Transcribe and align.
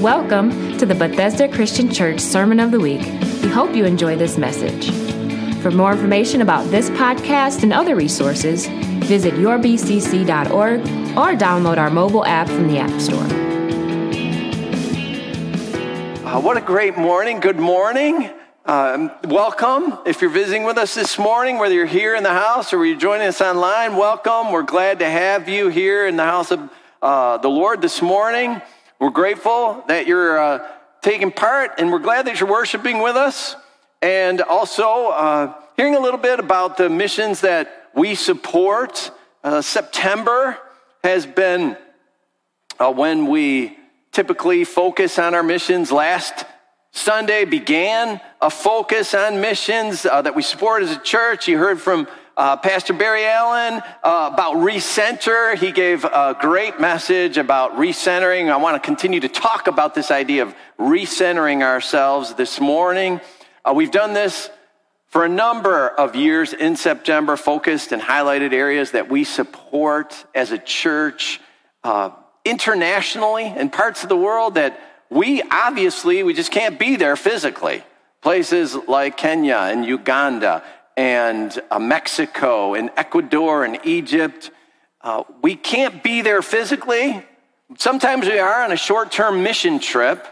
Welcome 0.00 0.78
to 0.78 0.86
the 0.86 0.94
Bethesda 0.94 1.46
Christian 1.46 1.92
Church 1.92 2.20
Sermon 2.20 2.58
of 2.58 2.70
the 2.70 2.80
Week. 2.80 3.02
We 3.42 3.50
hope 3.50 3.76
you 3.76 3.84
enjoy 3.84 4.16
this 4.16 4.38
message. 4.38 4.90
For 5.60 5.70
more 5.70 5.92
information 5.92 6.40
about 6.40 6.70
this 6.70 6.88
podcast 6.88 7.64
and 7.64 7.70
other 7.70 7.94
resources, 7.94 8.66
visit 8.66 9.34
yourbcc.org 9.34 10.80
or 10.80 11.38
download 11.38 11.76
our 11.76 11.90
mobile 11.90 12.24
app 12.24 12.46
from 12.48 12.68
the 12.68 12.78
App 12.78 12.98
Store. 12.98 13.22
Uh, 16.26 16.40
what 16.40 16.56
a 16.56 16.62
great 16.62 16.96
morning. 16.96 17.38
Good 17.38 17.58
morning. 17.58 18.30
Um, 18.64 19.10
welcome. 19.24 19.98
If 20.06 20.22
you're 20.22 20.30
visiting 20.30 20.64
with 20.64 20.78
us 20.78 20.94
this 20.94 21.18
morning, 21.18 21.58
whether 21.58 21.74
you're 21.74 21.84
here 21.84 22.14
in 22.14 22.22
the 22.22 22.30
house 22.30 22.72
or 22.72 22.86
you're 22.86 22.96
joining 22.96 23.26
us 23.26 23.42
online, 23.42 23.96
welcome. 23.96 24.50
We're 24.50 24.62
glad 24.62 25.00
to 25.00 25.10
have 25.10 25.46
you 25.46 25.68
here 25.68 26.06
in 26.06 26.16
the 26.16 26.24
house 26.24 26.50
of 26.50 26.70
uh, 27.02 27.36
the 27.36 27.50
Lord 27.50 27.82
this 27.82 28.00
morning. 28.00 28.62
We're 29.00 29.08
grateful 29.08 29.82
that 29.88 30.06
you're 30.06 30.38
uh, 30.38 30.68
taking 31.00 31.32
part, 31.32 31.76
and 31.78 31.90
we're 31.90 32.00
glad 32.00 32.26
that 32.26 32.38
you're 32.38 32.50
worshiping 32.50 33.00
with 33.00 33.16
us. 33.16 33.56
And 34.02 34.42
also, 34.42 35.08
uh, 35.08 35.54
hearing 35.74 35.94
a 35.94 36.00
little 36.00 36.20
bit 36.20 36.38
about 36.38 36.76
the 36.76 36.90
missions 36.90 37.40
that 37.40 37.88
we 37.94 38.14
support. 38.14 39.10
Uh, 39.42 39.62
September 39.62 40.58
has 41.02 41.24
been 41.24 41.78
uh, 42.78 42.92
when 42.92 43.26
we 43.26 43.78
typically 44.12 44.64
focus 44.64 45.18
on 45.18 45.34
our 45.34 45.42
missions. 45.42 45.90
Last 45.90 46.44
Sunday 46.92 47.46
began 47.46 48.20
a 48.42 48.50
focus 48.50 49.14
on 49.14 49.40
missions 49.40 50.04
uh, 50.04 50.20
that 50.20 50.34
we 50.34 50.42
support 50.42 50.82
as 50.82 50.94
a 50.94 51.00
church. 51.00 51.48
You 51.48 51.56
heard 51.56 51.80
from 51.80 52.06
uh, 52.36 52.56
Pastor 52.56 52.92
Barry 52.92 53.26
Allen 53.26 53.82
uh, 54.02 54.30
about 54.32 54.56
recenter. 54.56 55.56
He 55.56 55.72
gave 55.72 56.04
a 56.04 56.36
great 56.40 56.80
message 56.80 57.36
about 57.36 57.76
recentering. 57.76 58.50
I 58.50 58.56
want 58.56 58.80
to 58.80 58.86
continue 58.86 59.20
to 59.20 59.28
talk 59.28 59.66
about 59.66 59.94
this 59.94 60.10
idea 60.10 60.42
of 60.42 60.54
recentering 60.78 61.62
ourselves 61.62 62.34
this 62.34 62.60
morning. 62.60 63.20
Uh, 63.64 63.72
we've 63.74 63.90
done 63.90 64.12
this 64.12 64.50
for 65.08 65.24
a 65.24 65.28
number 65.28 65.88
of 65.88 66.14
years 66.14 66.52
in 66.52 66.76
September, 66.76 67.36
focused 67.36 67.92
and 67.92 68.00
highlighted 68.00 68.52
areas 68.52 68.92
that 68.92 69.10
we 69.10 69.24
support 69.24 70.24
as 70.34 70.52
a 70.52 70.58
church 70.58 71.40
uh, 71.84 72.10
internationally 72.44 73.46
in 73.46 73.70
parts 73.70 74.02
of 74.02 74.08
the 74.08 74.16
world 74.16 74.54
that 74.54 74.80
we 75.10 75.42
obviously 75.50 76.22
we 76.22 76.32
just 76.32 76.50
can't 76.50 76.78
be 76.78 76.96
there 76.96 77.16
physically 77.16 77.82
places 78.22 78.74
like 78.74 79.16
kenya 79.16 79.56
and 79.56 79.84
uganda 79.84 80.62
and 81.00 81.58
uh, 81.70 81.78
Mexico 81.78 82.74
and 82.74 82.90
Ecuador 82.94 83.64
and 83.64 83.78
Egypt. 83.84 84.50
Uh, 85.00 85.22
we 85.40 85.56
can't 85.56 86.02
be 86.02 86.20
there 86.20 86.42
physically. 86.42 87.24
Sometimes 87.78 88.26
we 88.26 88.38
are 88.38 88.62
on 88.62 88.70
a 88.70 88.76
short 88.76 89.10
term 89.10 89.42
mission 89.42 89.78
trip, 89.78 90.26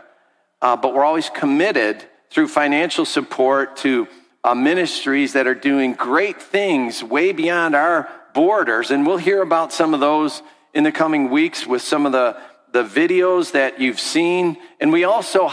uh, 0.61 0.77
but 0.77 0.93
we're 0.93 1.07
always 1.07 1.31
committed 1.31 2.05
through 2.29 2.49
financial 2.49 3.07
support 3.07 3.79
to 3.79 4.09
uh, 4.45 4.55
ministries 4.55 5.33
that 5.33 5.47
are 5.47 5.55
doing 5.55 5.95
great 5.95 6.43
things 6.43 7.03
way 7.03 7.33
beyond 7.33 7.75
our 7.75 8.07
borders. 8.35 8.91
And 8.91 9.07
we'll 9.07 9.17
hear 9.17 9.41
about 9.41 9.73
some 9.73 9.95
of 9.95 10.01
those 10.01 10.43
in 10.75 10.85
the 10.85 10.93
coming 10.93 11.31
weeks 11.31 11.67
with 11.67 11.81
some 11.81 12.05
of 12.05 12.13
the, 12.13 12.37
the 12.73 12.85
videos 12.85 13.53
that 13.53 13.81
you've 13.81 14.01
seen. 14.01 14.59
And 14.81 14.93
we 14.93 15.05
also 15.05 15.51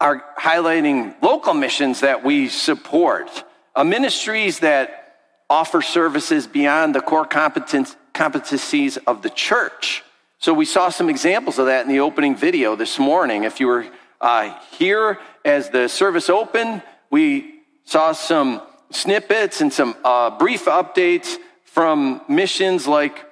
are 0.00 0.24
highlighting 0.36 1.14
local 1.22 1.54
missions 1.54 2.00
that 2.00 2.24
we 2.24 2.48
support 2.48 3.44
uh, 3.76 3.84
ministries 3.84 4.60
that 4.60 5.18
offer 5.48 5.82
services 5.82 6.46
beyond 6.46 6.94
the 6.94 7.00
core 7.00 7.26
competencies 7.26 8.98
of 9.06 9.22
the 9.22 9.30
church. 9.30 10.02
So 10.38 10.52
we 10.52 10.64
saw 10.64 10.88
some 10.88 11.08
examples 11.08 11.58
of 11.58 11.66
that 11.66 11.86
in 11.86 11.92
the 11.92 12.00
opening 12.00 12.34
video 12.34 12.74
this 12.74 12.98
morning. 12.98 13.44
If 13.44 13.60
you 13.60 13.68
were 13.68 13.86
uh, 14.20 14.58
here 14.72 15.18
as 15.44 15.70
the 15.70 15.88
service 15.88 16.28
opened, 16.28 16.82
we 17.10 17.60
saw 17.84 18.12
some 18.12 18.62
snippets 18.90 19.60
and 19.60 19.72
some 19.72 19.94
uh, 20.02 20.36
brief 20.36 20.64
updates 20.64 21.36
from 21.64 22.22
missions 22.28 22.86
like 22.88 23.24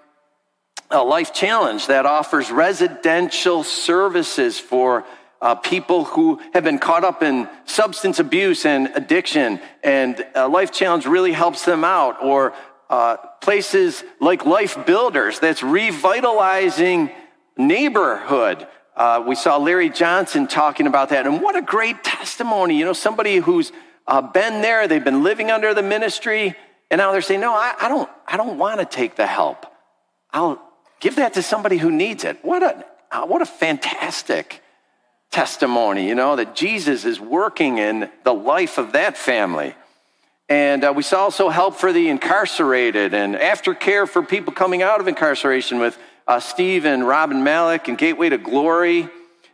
a 0.91 1.03
Life 1.03 1.33
Challenge 1.33 1.87
that 1.87 2.07
offers 2.07 2.51
residential 2.51 3.65
services 3.65 4.59
for 4.61 5.05
uh, 5.45 5.55
people 5.55 6.05
who 6.05 6.41
have 6.55 6.65
been 6.65 6.79
caught 6.79 7.05
up 7.05 7.23
in 7.23 7.47
substance 7.67 8.19
abuse 8.19 8.65
and 8.65 8.91
addiction, 8.95 9.61
and 9.83 10.27
uh, 10.35 10.49
Life 10.49 10.73
Challenge 10.73 11.05
really 11.05 11.33
helps 11.33 11.67
them 11.67 11.85
out. 11.85 12.25
Or 12.25 12.55
uh, 12.89 13.19
places 13.43 14.05
like 14.21 14.47
Life 14.47 14.87
Builders 14.87 15.39
that's 15.41 15.63
revitalizing 15.63 17.11
neighborhood. 17.59 18.67
Uh, 18.97 19.23
we 19.27 19.35
saw 19.35 19.59
Larry 19.59 19.91
Johnson 19.91 20.47
talking 20.47 20.87
about 20.87 21.11
that, 21.11 21.27
and 21.27 21.43
what 21.43 21.57
a 21.57 21.63
great 21.63 22.03
testimony. 22.03 22.79
You 22.79 22.87
know, 22.87 22.95
somebody 22.95 23.37
who's 23.37 23.71
uh, 24.07 24.23
been 24.23 24.63
there, 24.63 24.89
they've 24.89 25.05
been 25.05 25.23
living 25.23 25.51
under 25.51 25.75
the 25.75 25.83
ministry, 25.83 26.55
and 26.91 27.01
now 27.01 27.13
they're 27.13 27.21
saying, 27.21 27.41
"No, 27.41 27.53
I, 27.53 27.75
I 27.79 27.89
don't. 27.91 28.09
I 28.27 28.39
don't 28.39 28.57
want 28.57 28.81
to 28.81 28.87
take 28.87 29.17
the 29.17 29.27
help. 29.27 29.67
I'll 30.31 30.59
give 31.01 31.17
that 31.17 31.35
to 31.35 31.43
somebody 31.43 31.77
who 31.77 31.91
needs 31.91 32.25
it." 32.25 32.43
What 32.43 32.63
a 32.63 33.27
what 33.27 33.43
a 33.43 33.47
fantastic 33.47 34.63
testimony, 35.35 36.07
you 36.07 36.15
know, 36.15 36.37
that 36.37 36.55
Jesus 36.55 37.05
is 37.05 37.19
working 37.19 37.79
in 37.79 38.09
the 38.23 38.33
life 38.33 38.79
of 38.79 38.93
that 38.93 39.17
family. 39.17 39.75
And 40.49 40.85
uh, 40.85 40.93
we 40.95 41.03
saw 41.03 41.25
also 41.25 41.49
help 41.49 41.75
for 41.75 41.93
the 41.93 42.09
incarcerated 42.09 43.15
and 43.15 43.35
aftercare 43.35 44.09
for 44.09 44.23
people 44.23 44.53
coming 44.53 44.81
out 44.81 45.01
of 45.01 45.09
incarceration 45.09 45.81
with 45.81 45.99
uh, 46.29 46.39
Steve 46.39 46.87
and 46.87 47.05
Robin 47.05 47.43
Malik 47.43 47.89
and 47.89 47.99
Gateway 47.99 48.29
to 48.29 48.39
Glory. 48.39 49.09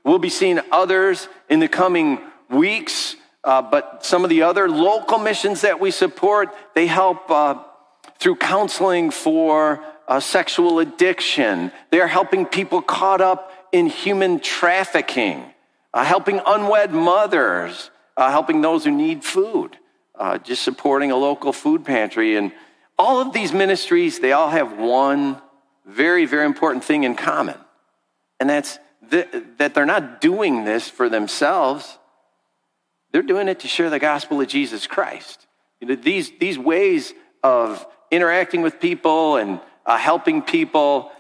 We'll 0.05 0.19
be 0.19 0.29
seeing 0.29 0.61
others 0.71 1.29
in 1.49 1.61
the 1.61 1.69
coming 1.69 2.19
weeks, 2.51 3.17
uh, 3.43 3.63
but 3.63 4.05
some 4.05 4.23
of 4.23 4.29
the 4.29 4.43
other 4.43 4.69
local 4.69 5.19
missions 5.19 5.63
that 5.63 5.81
we 5.81 5.91
support, 5.91 6.55
they 6.75 6.89
help 6.89 7.31
uh, 7.31 7.55
through 8.19 8.37
counseling 8.37 9.11
for 9.11 9.83
uh, 10.07 10.21
sexual 10.21 10.81
addiction. 10.81 11.73
They 11.89 12.03
are 12.03 12.07
helping 12.07 12.45
people 12.45 12.83
caught 12.83 13.23
up 13.23 13.51
in 13.73 13.87
human 13.87 14.41
trafficking 14.41 15.50
uh, 15.93 16.05
helping 16.05 16.41
unwed 16.47 16.93
mothers, 16.93 17.91
uh, 18.17 18.31
helping 18.31 18.61
those 18.61 18.85
who 18.85 18.91
need 18.91 19.25
food, 19.25 19.77
uh, 20.15 20.39
just 20.39 20.63
supporting 20.63 21.11
a 21.11 21.17
local 21.17 21.53
food 21.53 21.85
pantry. 21.85 22.37
And 22.37 22.53
all 22.99 23.21
of 23.21 23.33
these 23.33 23.53
ministries, 23.53 24.19
they 24.19 24.33
all 24.33 24.51
have 24.51 24.79
one 24.79 25.41
very, 25.87 26.27
very 26.27 26.47
important 26.47 26.85
thing 26.85 27.05
in 27.05 27.15
common. 27.15 27.57
And 28.39 28.49
that's 28.49 28.79
th- 29.11 29.29
that 29.59 29.75
they're 29.75 29.87
not 29.87 30.21
doing 30.21 30.65
this 30.65 30.89
for 30.89 31.09
themselves, 31.09 31.99
they're 33.13 33.23
doing 33.23 33.49
it 33.49 33.61
to 33.61 33.69
share 33.69 33.91
the 33.91 33.99
gospel 33.99 34.41
of 34.41 34.47
Jesus 34.47 34.87
Christ. 34.87 35.47
You 35.81 35.89
know, 35.89 35.95
these, 35.97 36.31
these 36.39 36.59
ways 36.59 37.13
of 37.43 37.85
interacting 38.11 38.63
with 38.63 38.81
people 38.81 39.37
and 39.37 39.61
uh, 39.85 39.97
helping 39.97 40.43
people, 40.43 41.11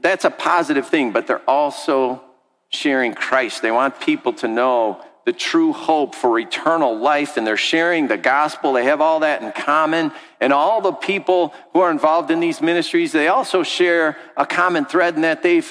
that's 0.00 0.24
a 0.24 0.30
positive 0.30 0.88
thing, 0.88 1.12
but 1.12 1.26
they're 1.26 1.48
also 1.48 2.22
sharing 2.70 3.14
Christ. 3.14 3.62
They 3.62 3.70
want 3.70 4.00
people 4.00 4.32
to 4.34 4.48
know 4.48 5.02
the 5.24 5.32
true 5.32 5.72
hope 5.72 6.14
for 6.14 6.38
eternal 6.38 6.96
life, 6.96 7.36
and 7.36 7.44
they're 7.44 7.56
sharing 7.56 8.06
the 8.06 8.16
gospel. 8.16 8.72
They 8.72 8.84
have 8.84 9.00
all 9.00 9.20
that 9.20 9.42
in 9.42 9.50
common. 9.50 10.12
And 10.40 10.52
all 10.52 10.80
the 10.80 10.92
people 10.92 11.52
who 11.72 11.80
are 11.80 11.90
involved 11.90 12.30
in 12.30 12.38
these 12.38 12.60
ministries, 12.60 13.10
they 13.10 13.26
also 13.26 13.64
share 13.64 14.16
a 14.36 14.46
common 14.46 14.84
thread 14.84 15.16
in 15.16 15.22
that 15.22 15.42
they've, 15.42 15.70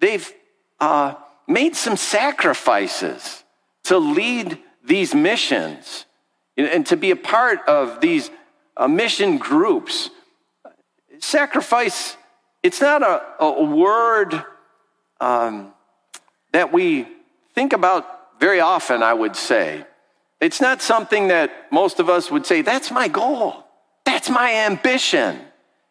they've 0.00 0.32
uh, 0.80 1.14
made 1.46 1.76
some 1.76 1.96
sacrifices 1.96 3.44
to 3.84 3.98
lead 3.98 4.58
these 4.84 5.14
missions 5.14 6.06
and 6.56 6.84
to 6.86 6.96
be 6.96 7.12
a 7.12 7.16
part 7.16 7.60
of 7.68 8.00
these 8.00 8.30
uh, 8.76 8.88
mission 8.88 9.38
groups. 9.38 10.10
Sacrifice, 11.20 12.16
it's 12.62 12.80
not 12.80 13.02
a, 13.02 13.44
a 13.44 13.64
word. 13.64 14.44
Um, 15.20 15.72
that 16.52 16.72
we 16.72 17.06
think 17.54 17.72
about 17.72 18.38
very 18.40 18.60
often, 18.60 19.02
I 19.02 19.14
would 19.14 19.36
say. 19.36 19.84
It's 20.40 20.60
not 20.60 20.80
something 20.80 21.28
that 21.28 21.70
most 21.70 22.00
of 22.00 22.08
us 22.08 22.30
would 22.30 22.46
say, 22.46 22.62
that's 22.62 22.90
my 22.90 23.08
goal, 23.08 23.64
that's 24.04 24.30
my 24.30 24.52
ambition. 24.66 25.38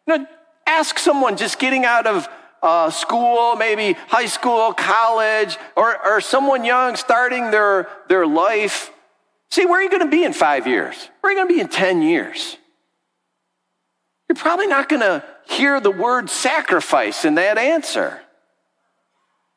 You 0.06 0.18
know, 0.18 0.26
ask 0.66 0.98
someone 0.98 1.36
just 1.36 1.58
getting 1.58 1.84
out 1.84 2.06
of 2.06 2.28
uh, 2.62 2.90
school, 2.90 3.56
maybe 3.56 3.94
high 4.08 4.26
school, 4.26 4.72
college, 4.72 5.56
or, 5.76 6.06
or 6.06 6.20
someone 6.20 6.64
young 6.64 6.96
starting 6.96 7.50
their, 7.50 7.88
their 8.08 8.26
life. 8.26 8.92
See, 9.50 9.66
where 9.66 9.80
are 9.80 9.82
you 9.82 9.90
going 9.90 10.02
to 10.02 10.10
be 10.10 10.24
in 10.24 10.32
five 10.32 10.66
years? 10.66 11.08
Where 11.20 11.30
are 11.30 11.34
you 11.34 11.38
going 11.38 11.48
to 11.48 11.54
be 11.54 11.60
in 11.60 11.68
10 11.68 12.02
years? 12.02 12.56
You're 14.28 14.36
probably 14.36 14.66
not 14.66 14.88
going 14.88 15.00
to 15.00 15.24
hear 15.48 15.80
the 15.80 15.90
word 15.90 16.30
sacrifice 16.30 17.24
in 17.24 17.34
that 17.36 17.58
answer. 17.58 18.20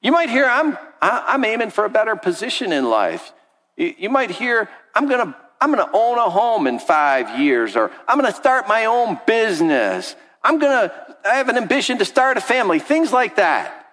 You 0.02 0.12
might 0.12 0.30
hear, 0.30 0.46
I'm, 0.46 0.78
I'm 1.06 1.44
aiming 1.44 1.72
for 1.72 1.86
a 1.86 1.90
better 1.90 2.16
position 2.16 2.72
in 2.72 2.90
life. 2.90 3.34
You 3.76 4.10
might 4.10 4.32
hear, 4.32 4.70
I'm 4.96 5.08
going 5.08 5.28
to 5.28 5.36
I'm 5.60 5.74
going 5.74 5.86
to 5.86 5.96
own 5.96 6.18
a 6.18 6.30
home 6.30 6.68
in 6.68 6.78
five 6.78 7.40
years, 7.40 7.78
or 7.78 7.90
I'm 8.06 8.20
going 8.20 8.30
to 8.30 8.36
start 8.38 8.68
my 8.68 8.86
own 8.86 9.18
business. 9.26 10.16
I'm 10.44 10.60
going 10.60 10.90
to 10.90 11.18
I 11.26 11.36
have 11.36 11.48
an 11.48 11.58
ambition 11.58 12.00
to 12.00 12.06
start 12.06 12.36
a 12.38 12.42
family, 12.42 12.80
things 12.80 13.14
like 13.14 13.38
that. 13.38 13.86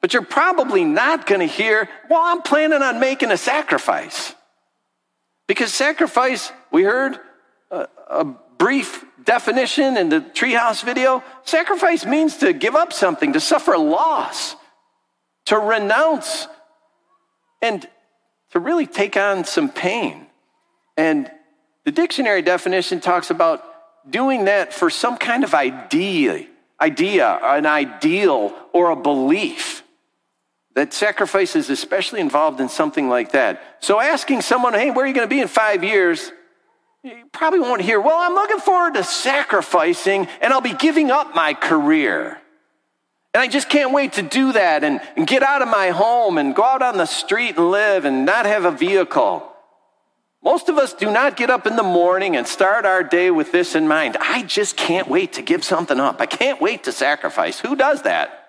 But 0.00 0.12
you're 0.12 0.22
probably 0.22 0.84
not 0.84 1.26
going 1.26 1.40
to 1.40 1.46
hear, 1.46 1.88
well, 2.08 2.22
I'm 2.22 2.42
planning 2.42 2.80
on 2.82 3.00
making 3.00 3.32
a 3.32 3.36
sacrifice. 3.36 4.34
Because 5.48 5.72
sacrifice, 5.72 6.52
we 6.70 6.84
heard 6.84 7.18
a, 7.70 7.88
a 8.08 8.24
brief 8.24 9.04
definition 9.24 9.96
in 9.96 10.08
the 10.08 10.20
treehouse 10.20 10.84
video 10.84 11.24
sacrifice 11.44 12.04
means 12.06 12.36
to 12.38 12.52
give 12.52 12.76
up 12.76 12.92
something, 12.92 13.32
to 13.32 13.40
suffer 13.40 13.76
loss, 13.76 14.54
to 15.46 15.58
renounce, 15.58 16.46
and 17.66 17.88
to 18.50 18.60
really 18.60 18.86
take 18.86 19.16
on 19.16 19.44
some 19.44 19.68
pain. 19.68 20.26
And 20.96 21.30
the 21.84 21.92
dictionary 21.92 22.42
definition 22.42 23.00
talks 23.00 23.30
about 23.30 23.64
doing 24.08 24.44
that 24.44 24.72
for 24.72 24.88
some 24.88 25.16
kind 25.16 25.42
of 25.44 25.52
idea, 25.52 26.46
idea, 26.80 27.38
an 27.42 27.66
ideal, 27.66 28.54
or 28.72 28.90
a 28.90 28.96
belief. 28.96 29.82
That 30.74 30.92
sacrifice 30.92 31.56
is 31.56 31.70
especially 31.70 32.20
involved 32.20 32.60
in 32.60 32.68
something 32.68 33.08
like 33.08 33.32
that. 33.32 33.60
So 33.80 33.98
asking 33.98 34.42
someone, 34.42 34.74
hey, 34.74 34.90
where 34.90 35.04
are 35.04 35.08
you 35.08 35.14
going 35.14 35.28
to 35.28 35.34
be 35.34 35.40
in 35.40 35.48
five 35.48 35.82
years? 35.82 36.30
You 37.02 37.24
probably 37.32 37.60
won't 37.60 37.82
hear, 37.82 38.00
well, 38.00 38.18
I'm 38.18 38.34
looking 38.34 38.58
forward 38.58 38.94
to 38.94 39.04
sacrificing 39.04 40.28
and 40.40 40.52
I'll 40.52 40.60
be 40.60 40.74
giving 40.74 41.10
up 41.10 41.34
my 41.34 41.54
career. 41.54 42.38
And 43.36 43.42
I 43.42 43.48
just 43.48 43.68
can't 43.68 43.92
wait 43.92 44.14
to 44.14 44.22
do 44.22 44.54
that 44.54 44.82
and, 44.82 44.98
and 45.14 45.26
get 45.26 45.42
out 45.42 45.60
of 45.60 45.68
my 45.68 45.90
home 45.90 46.38
and 46.38 46.54
go 46.54 46.64
out 46.64 46.80
on 46.80 46.96
the 46.96 47.04
street 47.04 47.58
and 47.58 47.70
live 47.70 48.06
and 48.06 48.24
not 48.24 48.46
have 48.46 48.64
a 48.64 48.70
vehicle. 48.70 49.46
Most 50.42 50.70
of 50.70 50.78
us 50.78 50.94
do 50.94 51.12
not 51.12 51.36
get 51.36 51.50
up 51.50 51.66
in 51.66 51.76
the 51.76 51.82
morning 51.82 52.34
and 52.34 52.46
start 52.46 52.86
our 52.86 53.02
day 53.02 53.30
with 53.30 53.52
this 53.52 53.74
in 53.74 53.86
mind. 53.86 54.16
I 54.18 54.42
just 54.44 54.78
can't 54.78 55.06
wait 55.06 55.34
to 55.34 55.42
give 55.42 55.64
something 55.64 56.00
up. 56.00 56.18
I 56.18 56.24
can't 56.24 56.62
wait 56.62 56.84
to 56.84 56.92
sacrifice. 56.92 57.60
Who 57.60 57.76
does 57.76 58.04
that? 58.04 58.48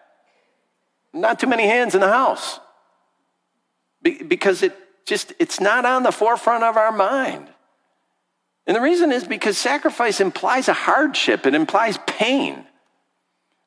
Not 1.13 1.38
too 1.38 1.48
many 1.48 1.68
hands 1.68 1.94
in 1.94 2.00
the 2.00 2.07
house. 2.07 2.62
Be- 4.01 4.24
because 4.24 4.63
it 4.63 4.74
just 5.06 5.33
it's 5.38 5.60
not 5.60 5.83
on 5.83 6.04
the 6.04 6.13
forefront 6.13 6.63
of 6.63 6.78
our 6.78 6.94
mind. 6.94 7.50
And 8.66 8.74
the 8.74 8.81
reason 8.81 9.12
is 9.12 9.25
because 9.25 9.57
sacrifice 9.57 10.22
implies 10.22 10.69
a 10.69 10.74
hardship, 10.74 11.45
it 11.45 11.56
implies 11.56 12.00
pain. 12.07 12.66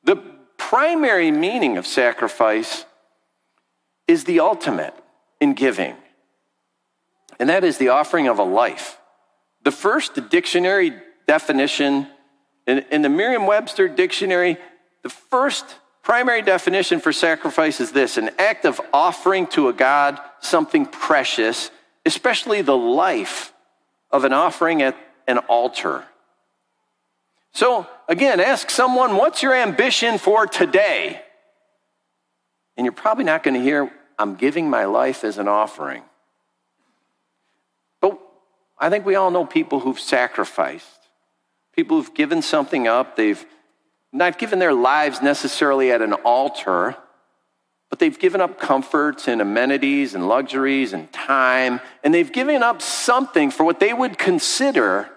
The 0.03 0.30
primary 0.69 1.31
meaning 1.31 1.77
of 1.77 1.85
sacrifice 1.85 2.85
is 4.07 4.23
the 4.25 4.39
ultimate 4.39 4.93
in 5.39 5.53
giving, 5.53 5.95
and 7.39 7.49
that 7.49 7.63
is 7.63 7.77
the 7.77 7.89
offering 7.89 8.27
of 8.27 8.39
a 8.39 8.43
life. 8.43 8.97
The 9.63 9.71
first 9.71 10.29
dictionary 10.29 10.93
definition 11.27 12.07
in, 12.67 12.79
in 12.91 13.01
the 13.01 13.09
Merriam 13.09 13.45
Webster 13.47 13.87
dictionary, 13.87 14.57
the 15.03 15.09
first 15.09 15.65
Primary 16.03 16.41
definition 16.41 16.99
for 16.99 17.13
sacrifice 17.13 17.79
is 17.79 17.91
this 17.91 18.17
an 18.17 18.31
act 18.39 18.65
of 18.65 18.81
offering 18.91 19.45
to 19.47 19.69
a 19.69 19.73
God 19.73 20.19
something 20.39 20.85
precious, 20.85 21.69
especially 22.05 22.63
the 22.63 22.75
life 22.75 23.53
of 24.09 24.23
an 24.23 24.33
offering 24.33 24.81
at 24.81 24.97
an 25.27 25.37
altar. 25.37 26.05
So, 27.53 27.85
again, 28.07 28.39
ask 28.39 28.69
someone, 28.69 29.17
what's 29.17 29.43
your 29.43 29.53
ambition 29.53 30.17
for 30.17 30.47
today? 30.47 31.21
And 32.77 32.85
you're 32.85 32.93
probably 32.93 33.25
not 33.25 33.43
going 33.43 33.55
to 33.55 33.61
hear, 33.61 33.91
I'm 34.17 34.35
giving 34.35 34.69
my 34.69 34.85
life 34.85 35.23
as 35.23 35.37
an 35.37 35.47
offering. 35.47 36.03
But 37.99 38.19
I 38.79 38.89
think 38.89 39.05
we 39.05 39.15
all 39.15 39.31
know 39.31 39.45
people 39.45 39.81
who've 39.81 39.99
sacrificed, 39.99 40.85
people 41.75 41.97
who've 41.97 42.13
given 42.13 42.41
something 42.41 42.87
up, 42.87 43.15
they've 43.15 43.45
not 44.13 44.37
given 44.37 44.59
their 44.59 44.73
lives 44.73 45.21
necessarily 45.21 45.91
at 45.91 46.01
an 46.01 46.13
altar, 46.13 46.95
but 47.89 47.99
they've 47.99 48.17
given 48.17 48.39
up 48.39 48.59
comforts 48.59 49.27
and 49.27 49.41
amenities 49.41 50.15
and 50.15 50.27
luxuries 50.27 50.93
and 50.93 51.11
time, 51.11 51.81
and 52.03 52.13
they've 52.13 52.31
given 52.31 52.63
up 52.63 52.81
something 52.81 53.51
for 53.51 53.65
what 53.65 53.81
they 53.81 53.93
would 53.93 54.17
consider 54.17 55.09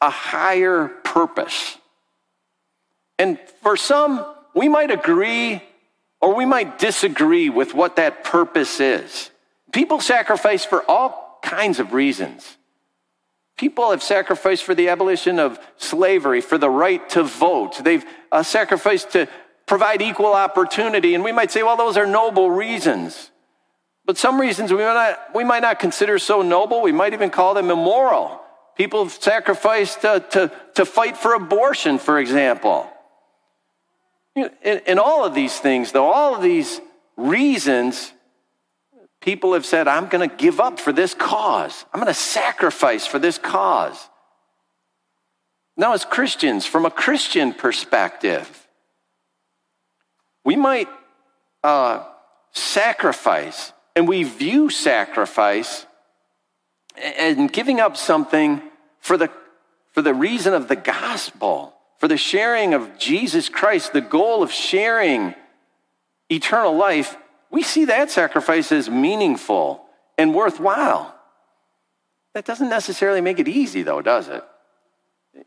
a 0.00 0.10
higher 0.10 0.88
purpose. 1.12 1.76
And 3.18 3.38
for 3.62 3.76
some, 3.76 4.24
we 4.54 4.68
might 4.68 4.90
agree 4.90 5.62
or 6.20 6.34
we 6.34 6.46
might 6.46 6.78
disagree 6.78 7.50
with 7.50 7.74
what 7.74 7.96
that 7.96 8.24
purpose 8.24 8.80
is. 8.80 9.30
People 9.72 10.00
sacrifice 10.00 10.64
for 10.64 10.88
all 10.88 11.38
kinds 11.42 11.80
of 11.80 11.92
reasons. 11.92 12.56
People 13.58 13.90
have 13.90 14.02
sacrificed 14.02 14.64
for 14.64 14.74
the 14.74 14.88
abolition 14.88 15.38
of 15.38 15.58
slavery, 15.76 16.40
for 16.40 16.56
the 16.56 16.70
right 16.70 17.06
to 17.10 17.22
vote. 17.22 17.84
They've 17.84 18.04
uh, 18.30 18.42
sacrificed 18.42 19.10
to 19.10 19.28
provide 19.66 20.00
equal 20.00 20.32
opportunity. 20.32 21.14
And 21.14 21.22
we 21.22 21.32
might 21.32 21.50
say, 21.50 21.62
well, 21.62 21.76
those 21.76 21.96
are 21.96 22.06
noble 22.06 22.50
reasons. 22.50 23.30
But 24.06 24.16
some 24.16 24.40
reasons 24.40 24.72
we 24.72 24.78
might, 24.78 24.94
not, 24.94 25.34
we 25.34 25.44
might 25.44 25.62
not 25.62 25.78
consider 25.78 26.18
so 26.18 26.40
noble. 26.42 26.80
We 26.80 26.92
might 26.92 27.12
even 27.12 27.30
call 27.30 27.54
them 27.54 27.70
immoral. 27.70 28.40
People 28.76 29.04
have 29.04 29.12
sacrificed 29.12 30.00
to, 30.00 30.24
to, 30.30 30.52
to 30.74 30.84
fight 30.84 31.16
for 31.16 31.34
abortion, 31.34 31.98
for 31.98 32.18
example. 32.18 32.88
In, 34.34 34.50
in 34.64 34.98
all 34.98 35.24
of 35.24 35.34
these 35.34 35.58
things, 35.58 35.92
though, 35.92 36.06
all 36.06 36.34
of 36.34 36.42
these 36.42 36.80
reasons 37.16 38.12
people 39.20 39.52
have 39.52 39.64
said, 39.64 39.88
I'm 39.88 40.08
going 40.08 40.28
to 40.28 40.36
give 40.36 40.60
up 40.60 40.80
for 40.80 40.92
this 40.92 41.14
cause. 41.14 41.84
I'm 41.92 42.00
going 42.00 42.12
to 42.12 42.18
sacrifice 42.18 43.06
for 43.06 43.18
this 43.18 43.38
cause. 43.38 44.08
Now, 45.76 45.94
as 45.94 46.04
Christians, 46.04 46.66
from 46.66 46.84
a 46.84 46.90
Christian 46.90 47.54
perspective, 47.54 48.68
we 50.44 50.56
might 50.56 50.88
uh, 51.62 52.04
sacrifice, 52.52 53.72
and 53.94 54.08
we 54.08 54.24
view 54.24 54.68
sacrifice 54.68 55.86
and 56.96 57.52
giving 57.52 57.80
up 57.80 57.96
something 57.96 58.62
for 59.00 59.16
the, 59.16 59.30
for 59.92 60.02
the 60.02 60.14
reason 60.14 60.54
of 60.54 60.68
the 60.68 60.76
gospel, 60.76 61.74
for 61.98 62.08
the 62.08 62.16
sharing 62.16 62.74
of 62.74 62.98
Jesus 62.98 63.48
Christ, 63.48 63.92
the 63.92 64.00
goal 64.00 64.42
of 64.42 64.52
sharing 64.52 65.34
eternal 66.30 66.76
life 66.76 67.16
we 67.52 67.62
see 67.62 67.84
that 67.84 68.10
sacrifice 68.10 68.72
as 68.72 68.88
meaningful 68.88 69.84
and 70.16 70.34
worthwhile. 70.34 71.14
That 72.32 72.46
doesn't 72.46 72.70
necessarily 72.70 73.20
make 73.20 73.38
it 73.38 73.46
easy, 73.46 73.82
though, 73.82 74.00
does 74.00 74.28
it? 74.28 74.42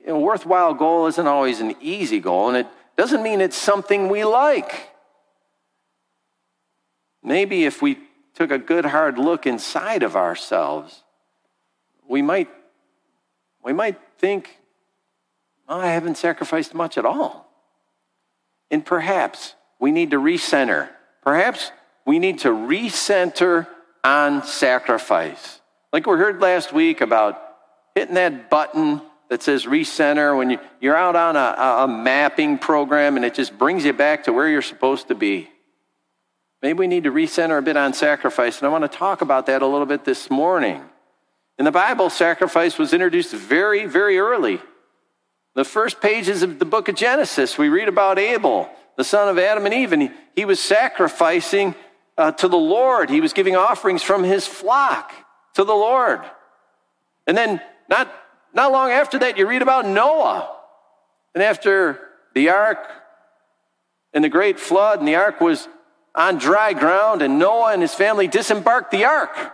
A 0.08 0.18
worthwhile 0.18 0.76
goal 0.76 1.08
isn't 1.08 1.28
always 1.28 1.60
an 1.62 1.76
easy 1.82 2.20
goal, 2.20 2.50
and 2.50 2.58
it 2.58 2.68
doesn't 2.96 3.24
mean 3.24 3.42
it's 3.42 3.58
something 3.58 4.08
we 4.08 4.24
like. 4.24 4.92
Maybe 7.24 7.66
if 7.66 7.82
we 7.82 7.98
took 8.36 8.52
a 8.52 8.60
good 8.60 8.86
hard 8.86 9.18
look 9.18 9.48
inside 9.48 10.04
of 10.04 10.16
ourselves, 10.16 11.02
we 12.08 12.22
might, 12.22 12.50
we 13.64 13.74
might 13.74 14.00
think, 14.18 14.60
oh, 15.68 15.80
I 15.80 15.88
haven't 15.88 16.18
sacrificed 16.18 16.74
much 16.74 16.98
at 16.98 17.06
all. 17.06 17.50
And 18.72 18.86
perhaps 18.86 19.56
we 19.80 19.92
need 19.92 20.12
to 20.12 20.18
recenter. 20.18 20.90
Perhaps 21.24 21.72
we 22.06 22.20
need 22.20 22.40
to 22.40 22.50
recenter 22.50 23.68
on 24.04 24.44
sacrifice. 24.44 25.62
Like 25.92 26.06
we 26.06 26.18
heard 26.18 26.42
last 26.42 26.74
week 26.74 27.02
about 27.02 27.42
hitting 27.96 28.16
that 28.16 28.50
button 28.50 29.02
that 29.30 29.42
says 29.42 29.66
recenter 29.66 30.38
when 30.38 30.50
you, 30.52 30.92
are 30.92 30.96
out 30.96 31.16
on 31.16 31.36
a, 31.36 31.84
a 31.84 31.88
mapping 31.88 32.58
program 32.58 33.16
and 33.16 33.26
it 33.26 33.34
just 33.34 33.58
brings 33.58 33.86
you 33.86 33.94
back 33.94 34.26
to 34.26 34.34
where 34.34 34.48
you're 34.48 34.62
supposed 34.62 35.08
to 35.08 35.16
be. 35.16 35.50
Maybe 36.62 36.80
we 36.80 36.88
need 36.88 37.04
to 37.04 37.12
recenter 37.12 37.60
a 37.60 37.62
bit 37.62 37.78
on 37.78 37.94
sacrifice, 37.94 38.58
and 38.58 38.68
I 38.68 38.72
want 38.72 38.90
to 38.90 38.98
talk 38.98 39.22
about 39.22 39.46
that 39.48 39.62
a 39.62 39.68
little 39.68 39.86
bit 39.86 40.04
this 40.04 40.32
morning. 40.32 40.82
In 41.58 41.66
the 41.66 41.72
Bible, 41.72 42.10
sacrifice 42.10 42.78
was 42.78 42.94
introduced 42.94 43.34
very, 43.34 43.86
very 43.86 44.20
early. 44.20 44.60
The 45.54 45.64
first 45.64 46.02
pages 46.02 46.44
of 46.44 46.60
the 46.60 46.66
book 46.66 46.90
of 46.90 46.96
Genesis, 46.96 47.58
we 47.58 47.70
read 47.70 47.88
about 47.88 48.20
Abel, 48.20 48.70
the 48.98 49.06
son 49.06 49.30
of 49.30 49.40
Adam 49.40 49.66
and 49.66 49.74
Eve, 49.74 49.94
and 49.94 50.12
he, 50.36 50.44
was 50.44 50.60
sacrificing 50.60 51.76
uh, 52.18 52.32
to 52.34 52.50
the 52.50 52.58
Lord. 52.58 53.10
He 53.10 53.22
was 53.22 53.32
giving 53.32 53.56
offerings 53.56 54.04
from 54.04 54.24
his 54.24 54.46
flock 54.46 55.12
to 55.54 55.64
the 55.64 55.74
Lord. 55.74 56.22
And 57.26 57.38
then, 57.38 57.62
not, 57.90 58.14
not 58.54 58.74
long 58.74 58.92
after 58.92 59.18
that, 59.20 59.38
you 59.38 59.48
read 59.48 59.62
about 59.62 59.88
Noah. 59.88 60.58
And 61.34 61.42
after 61.42 62.00
the 62.34 62.50
ark 62.50 62.86
and 64.14 64.24
the 64.24 64.30
great 64.30 64.60
flood, 64.60 65.00
and 65.00 65.08
the 65.08 65.16
ark 65.16 65.40
was 65.40 65.70
on 66.14 66.38
dry 66.38 66.74
ground, 66.74 67.22
and 67.22 67.40
Noah 67.40 67.72
and 67.72 67.82
his 67.82 67.94
family 67.94 68.28
disembarked 68.28 68.92
the 68.92 69.06
ark. 69.06 69.54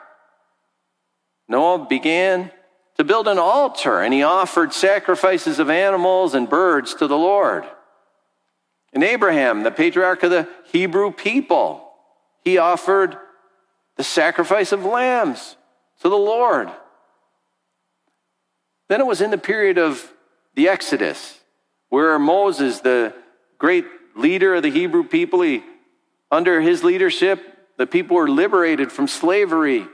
Noah 1.51 1.86
began 1.86 2.50
to 2.98 3.03
build 3.03 3.27
an 3.27 3.38
altar, 3.38 4.01
and 4.01 4.13
he 4.13 4.24
offered 4.24 4.72
sacrifices 4.72 5.60
of 5.60 5.70
animals 5.70 6.34
and 6.34 6.50
birds 6.50 6.93
to 6.96 7.08
the 7.08 7.17
Lord. 7.17 7.65
And 8.93 9.03
Abraham, 9.03 9.63
the 9.63 9.72
patriarch 9.72 10.24
of 10.24 10.31
the 10.31 10.48
Hebrew 10.72 11.12
people, 11.12 11.91
he 12.46 12.58
offered 12.58 13.17
the 13.98 14.03
sacrifice 14.03 14.72
of 14.72 14.86
lambs 14.86 15.58
to 16.01 16.08
the 16.08 16.17
Lord. 16.17 16.72
Then 18.88 19.01
it 19.01 19.05
was 19.05 19.20
in 19.20 19.31
the 19.31 19.38
period 19.38 19.77
of 19.77 20.10
the 20.55 20.70
Exodus, 20.70 21.38
where 21.89 22.17
Moses, 22.17 22.79
the 22.79 23.13
great 23.58 23.86
leader 24.15 24.55
of 24.55 24.63
the 24.63 24.72
Hebrew 24.72 25.03
people, 25.03 25.41
he 25.41 25.63
under 26.31 26.62
his 26.62 26.81
leadership, 26.81 27.41
the 27.77 27.88
people 27.88 28.15
were 28.15 28.29
liberated 28.29 28.89
from 28.89 29.10
slavery 29.10 29.86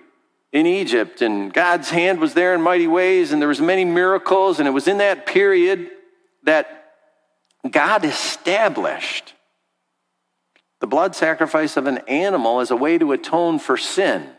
in 0.51 0.65
Egypt, 0.65 1.21
and 1.21 1.53
God's 1.53 1.89
hand 1.89 2.19
was 2.19 2.33
there 2.33 2.53
in 2.53 2.61
mighty 2.61 2.87
ways, 2.87 3.31
and 3.31 3.41
there 3.41 3.49
was 3.49 3.61
many 3.61 3.85
miracles, 3.85 4.59
and 4.59 4.67
it 4.67 4.71
was 4.71 4.87
in 4.87 4.99
that 4.99 5.25
period 5.25 5.89
that 6.43 6.85
God 7.69 8.05
established 8.05 9.33
the 10.79 10.87
blood 10.87 11.15
sacrifice 11.15 11.75
of 11.75 11.87
an 11.87 11.99
animal 12.07 12.59
as 12.59 12.71
a 12.71 12.75
way 12.75 12.97
to 12.97 13.11
atone 13.11 13.59
for 13.59 13.77
sin. 13.77 14.29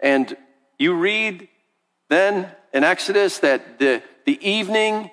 And 0.00 0.36
you 0.78 0.94
read 0.94 1.48
then 2.10 2.50
in 2.74 2.84
Exodus 2.84 3.38
that 3.38 3.78
the, 3.78 4.02
the 4.26 4.38
evening 4.46 5.10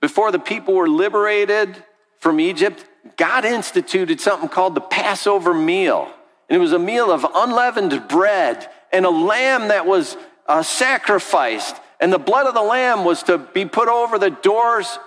before 0.00 0.32
the 0.32 0.38
people 0.38 0.74
were 0.74 0.88
liberated 0.88 1.82
from 2.18 2.40
Egypt, 2.40 2.84
God 3.16 3.44
instituted 3.44 4.20
something 4.20 4.48
called 4.48 4.74
the 4.74 4.80
Passover 4.80 5.54
meal. 5.54 6.12
And 6.48 6.56
it 6.56 6.60
was 6.60 6.72
a 6.72 6.78
meal 6.78 7.10
of 7.10 7.24
unleavened 7.34 8.08
bread 8.08 8.68
and 8.92 9.06
a 9.06 9.10
lamb 9.10 9.68
that 9.68 9.86
was 9.86 10.16
uh, 10.46 10.62
sacrificed. 10.62 11.76
And 12.00 12.12
the 12.12 12.18
blood 12.18 12.46
of 12.46 12.54
the 12.54 12.62
lamb 12.62 13.04
was 13.04 13.22
to 13.24 13.38
be 13.38 13.64
put 13.64 13.88
over 13.88 14.18
the 14.18 14.30
doors 14.30 14.98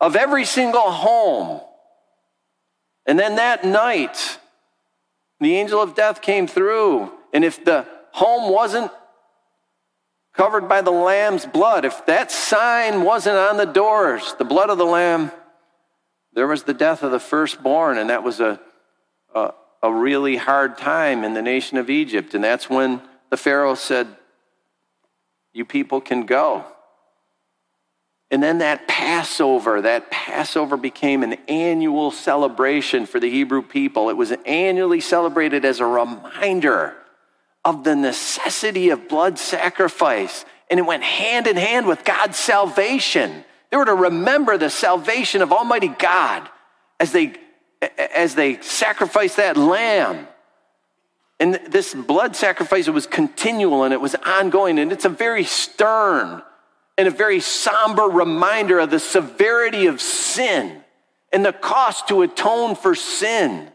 of 0.00 0.14
every 0.14 0.44
single 0.44 0.90
home. 0.90 1.60
And 3.06 3.18
then 3.18 3.36
that 3.36 3.64
night, 3.64 4.38
the 5.40 5.56
angel 5.56 5.80
of 5.80 5.94
death 5.94 6.20
came 6.20 6.46
through. 6.46 7.10
And 7.32 7.44
if 7.44 7.64
the 7.64 7.86
home 8.12 8.52
wasn't 8.52 8.90
covered 10.34 10.68
by 10.68 10.82
the 10.82 10.90
lamb's 10.90 11.46
blood, 11.46 11.84
if 11.84 12.04
that 12.06 12.30
sign 12.30 13.02
wasn't 13.02 13.36
on 13.36 13.56
the 13.56 13.66
doors, 13.66 14.34
the 14.38 14.44
blood 14.44 14.70
of 14.70 14.78
the 14.78 14.86
lamb, 14.86 15.32
there 16.34 16.46
was 16.46 16.64
the 16.64 16.74
death 16.74 17.02
of 17.02 17.10
the 17.10 17.18
firstborn. 17.18 17.98
And 17.98 18.10
that 18.10 18.22
was 18.22 18.38
a, 18.40 18.60
a, 19.34 19.52
a 19.82 19.92
really 19.92 20.36
hard 20.36 20.78
time 20.78 21.24
in 21.24 21.34
the 21.34 21.42
nation 21.42 21.78
of 21.78 21.90
Egypt. 21.90 22.34
And 22.34 22.42
that's 22.42 22.68
when 22.68 23.02
the 23.30 23.36
Pharaoh 23.36 23.74
said, 23.74 24.08
You 25.52 25.64
people 25.64 26.00
can 26.00 26.26
go. 26.26 26.64
And 28.30 28.42
then 28.42 28.58
that 28.58 28.86
Passover, 28.86 29.80
that 29.82 30.10
Passover 30.10 30.76
became 30.76 31.22
an 31.22 31.34
annual 31.48 32.10
celebration 32.10 33.06
for 33.06 33.18
the 33.18 33.30
Hebrew 33.30 33.62
people. 33.62 34.10
It 34.10 34.16
was 34.18 34.32
annually 34.44 35.00
celebrated 35.00 35.64
as 35.64 35.80
a 35.80 35.86
reminder 35.86 36.94
of 37.64 37.84
the 37.84 37.96
necessity 37.96 38.90
of 38.90 39.08
blood 39.08 39.38
sacrifice. 39.38 40.44
And 40.70 40.78
it 40.78 40.84
went 40.84 41.04
hand 41.04 41.46
in 41.46 41.56
hand 41.56 41.86
with 41.86 42.04
God's 42.04 42.36
salvation. 42.36 43.44
They 43.70 43.78
were 43.78 43.86
to 43.86 43.94
remember 43.94 44.58
the 44.58 44.70
salvation 44.70 45.40
of 45.40 45.50
Almighty 45.50 45.88
God 45.88 46.48
as 47.00 47.12
they, 47.12 47.32
as 47.80 48.34
they 48.34 48.60
sacrificed 48.60 49.36
that 49.36 49.56
lamb. 49.56 50.26
And 51.40 51.54
this 51.68 51.94
blood 51.94 52.34
sacrifice, 52.34 52.88
was 52.88 53.06
continual 53.06 53.84
and 53.84 53.94
it 53.94 54.00
was 54.00 54.14
ongoing. 54.16 54.78
And 54.78 54.90
it's 54.90 55.04
a 55.04 55.10
very 55.10 55.44
stern 55.44 56.42
and 56.96 57.06
a 57.06 57.12
very 57.12 57.38
somber 57.40 58.02
reminder 58.02 58.80
of 58.80 58.90
the 58.90 58.98
severity 58.98 59.86
of 59.86 60.00
sin 60.00 60.82
and 61.32 61.44
the 61.44 61.52
cost 61.52 62.08
to 62.08 62.22
atone 62.22 62.74
for 62.74 62.94
sin. 62.94 63.70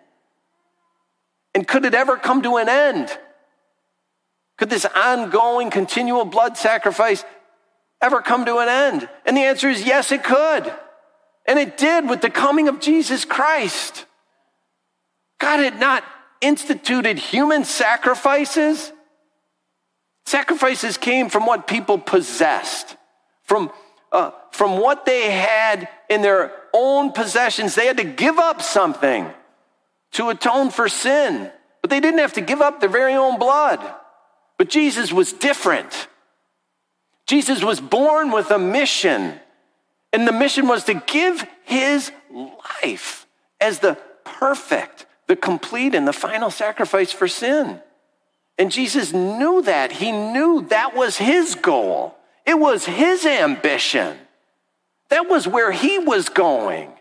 And 1.55 1.67
could 1.67 1.85
it 1.85 1.93
ever 1.93 2.17
come 2.17 2.41
to 2.41 2.57
an 2.57 2.67
end? 2.67 3.17
Could 4.57 4.69
this 4.69 4.85
ongoing, 4.85 5.69
continual 5.69 6.25
blood 6.25 6.57
sacrifice 6.57 7.23
ever 8.01 8.21
come 8.21 8.45
to 8.45 8.57
an 8.57 8.69
end? 8.69 9.09
And 9.25 9.37
the 9.37 9.41
answer 9.41 9.69
is 9.69 9.83
yes, 9.83 10.11
it 10.11 10.23
could. 10.23 10.73
And 11.45 11.59
it 11.59 11.77
did 11.77 12.09
with 12.09 12.21
the 12.21 12.29
coming 12.29 12.67
of 12.67 12.79
Jesus 12.79 13.25
Christ. 13.25 14.05
God 15.39 15.59
had 15.59 15.79
not 15.79 16.03
instituted 16.41 17.17
human 17.17 17.65
sacrifices. 17.65 18.91
Sacrifices 20.25 20.97
came 20.97 21.29
from 21.29 21.45
what 21.45 21.67
people 21.67 21.97
possessed 21.97 22.95
from, 23.43 23.71
uh, 24.11 24.31
from 24.51 24.79
what 24.79 25.05
they 25.05 25.31
had 25.31 25.87
in 26.09 26.21
their 26.21 26.51
own 26.73 27.11
possessions. 27.11 27.75
They 27.75 27.85
had 27.85 27.97
to 27.97 28.03
give 28.03 28.39
up 28.39 28.61
something 28.61 29.31
to 30.13 30.29
atone 30.29 30.69
for 30.69 30.89
sin, 30.89 31.51
but 31.81 31.89
they 31.89 31.99
didn't 31.99 32.19
have 32.19 32.33
to 32.33 32.41
give 32.41 32.61
up 32.61 32.79
their 32.79 32.89
very 32.89 33.13
own 33.13 33.37
blood. 33.37 33.79
But 34.57 34.69
Jesus 34.69 35.11
was 35.11 35.33
different. 35.33 36.07
Jesus 37.27 37.63
was 37.63 37.79
born 37.79 38.31
with 38.31 38.51
a 38.51 38.59
mission, 38.59 39.39
and 40.13 40.27
the 40.27 40.31
mission 40.31 40.67
was 40.67 40.83
to 40.85 40.93
give 40.93 41.45
his 41.65 42.11
life 42.31 43.25
as 43.59 43.79
the 43.79 43.97
perfect, 44.23 45.07
the 45.27 45.35
complete, 45.35 45.95
and 45.95 46.07
the 46.07 46.13
final 46.13 46.51
sacrifice 46.51 47.11
for 47.11 47.27
sin. 47.27 47.81
And 48.57 48.71
Jesus 48.71 49.11
knew 49.11 49.63
that. 49.63 49.91
He 49.93 50.11
knew 50.11 50.61
that 50.69 50.95
was 50.95 51.17
his 51.17 51.55
goal. 51.55 52.15
It 52.45 52.59
was 52.59 52.85
his 52.85 53.25
ambition. 53.25 54.17
That 55.09 55.27
was 55.27 55.47
where 55.47 55.71
he 55.71 55.97
was 55.97 56.29
going. 56.29 56.91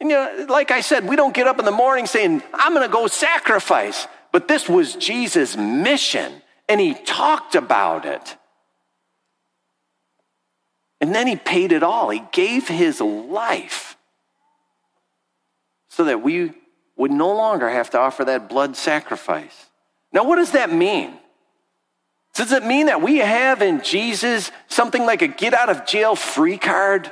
And 0.00 0.10
you 0.10 0.16
know, 0.16 0.46
like 0.48 0.70
I 0.70 0.80
said, 0.80 1.08
we 1.08 1.16
don't 1.16 1.34
get 1.34 1.46
up 1.46 1.58
in 1.58 1.64
the 1.64 1.70
morning 1.70 2.06
saying, 2.06 2.42
I'm 2.52 2.74
going 2.74 2.86
to 2.86 2.92
go 2.92 3.06
sacrifice. 3.06 4.08
But 4.32 4.48
this 4.48 4.68
was 4.68 4.96
Jesus' 4.96 5.56
mission, 5.56 6.42
and 6.68 6.80
he 6.80 6.94
talked 6.94 7.54
about 7.54 8.04
it. 8.04 8.36
And 11.00 11.14
then 11.14 11.26
he 11.26 11.36
paid 11.36 11.72
it 11.72 11.82
all. 11.82 12.10
He 12.10 12.22
gave 12.32 12.68
his 12.68 13.00
life 13.00 13.96
so 15.88 16.04
that 16.04 16.22
we 16.22 16.52
would 16.96 17.10
no 17.10 17.34
longer 17.34 17.68
have 17.68 17.90
to 17.90 17.98
offer 17.98 18.24
that 18.24 18.48
blood 18.48 18.76
sacrifice. 18.76 19.66
Now, 20.12 20.24
what 20.24 20.36
does 20.36 20.52
that 20.52 20.72
mean? 20.72 21.18
Does 22.34 22.52
it 22.52 22.64
mean 22.64 22.86
that 22.86 23.02
we 23.02 23.18
have 23.18 23.62
in 23.62 23.82
Jesus 23.82 24.50
something 24.68 25.04
like 25.04 25.22
a 25.22 25.26
get 25.26 25.54
out 25.54 25.68
of 25.68 25.86
jail 25.86 26.14
free 26.14 26.58
card? 26.58 27.10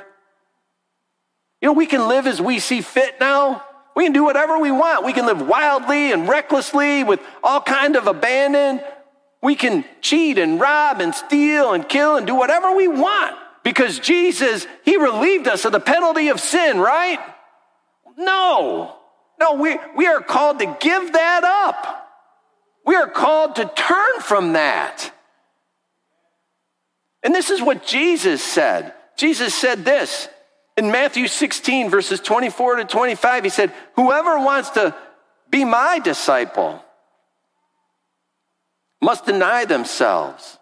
You 1.61 1.69
know, 1.69 1.73
we 1.73 1.85
can 1.85 2.07
live 2.07 2.27
as 2.27 2.41
we 2.41 2.59
see 2.59 2.81
fit 2.81 3.19
now. 3.19 3.63
We 3.95 4.03
can 4.03 4.13
do 4.13 4.23
whatever 4.23 4.59
we 4.59 4.71
want. 4.71 5.05
We 5.05 5.13
can 5.13 5.25
live 5.25 5.47
wildly 5.47 6.11
and 6.11 6.27
recklessly 6.27 7.03
with 7.03 7.21
all 7.43 7.61
kind 7.61 7.95
of 7.95 8.07
abandon. 8.07 8.81
We 9.41 9.55
can 9.55 9.85
cheat 10.01 10.37
and 10.37 10.59
rob 10.59 11.01
and 11.01 11.13
steal 11.15 11.73
and 11.73 11.87
kill 11.87 12.17
and 12.17 12.27
do 12.27 12.35
whatever 12.35 12.75
we 12.75 12.87
want 12.87 13.35
because 13.65 13.97
Jesus, 13.97 14.67
He 14.83 14.95
relieved 14.95 15.47
us 15.47 15.65
of 15.65 15.71
the 15.71 15.79
penalty 15.79 16.29
of 16.29 16.39
sin, 16.39 16.79
right? 16.79 17.19
No. 18.15 18.95
No, 19.39 19.55
we, 19.55 19.77
we 19.97 20.05
are 20.05 20.21
called 20.21 20.59
to 20.59 20.77
give 20.79 21.13
that 21.13 21.43
up. 21.43 22.07
We 22.85 22.95
are 22.95 23.09
called 23.09 23.55
to 23.55 23.65
turn 23.75 24.21
from 24.21 24.53
that. 24.53 25.11
And 27.23 27.33
this 27.33 27.49
is 27.49 27.59
what 27.59 27.83
Jesus 27.83 28.43
said. 28.43 28.93
Jesus 29.17 29.55
said 29.55 29.83
this 29.83 30.29
in 30.77 30.91
Matthew 30.91 31.27
16, 31.27 31.89
verses 31.89 32.19
24 32.19 32.75
to 32.75 32.85
25. 32.85 33.43
He 33.43 33.49
said, 33.49 33.73
Whoever 33.95 34.37
wants 34.37 34.69
to 34.71 34.95
be 35.49 35.65
my 35.65 35.97
disciple 35.97 36.83
must 39.01 39.25
deny 39.25 39.65
themselves 39.65 40.59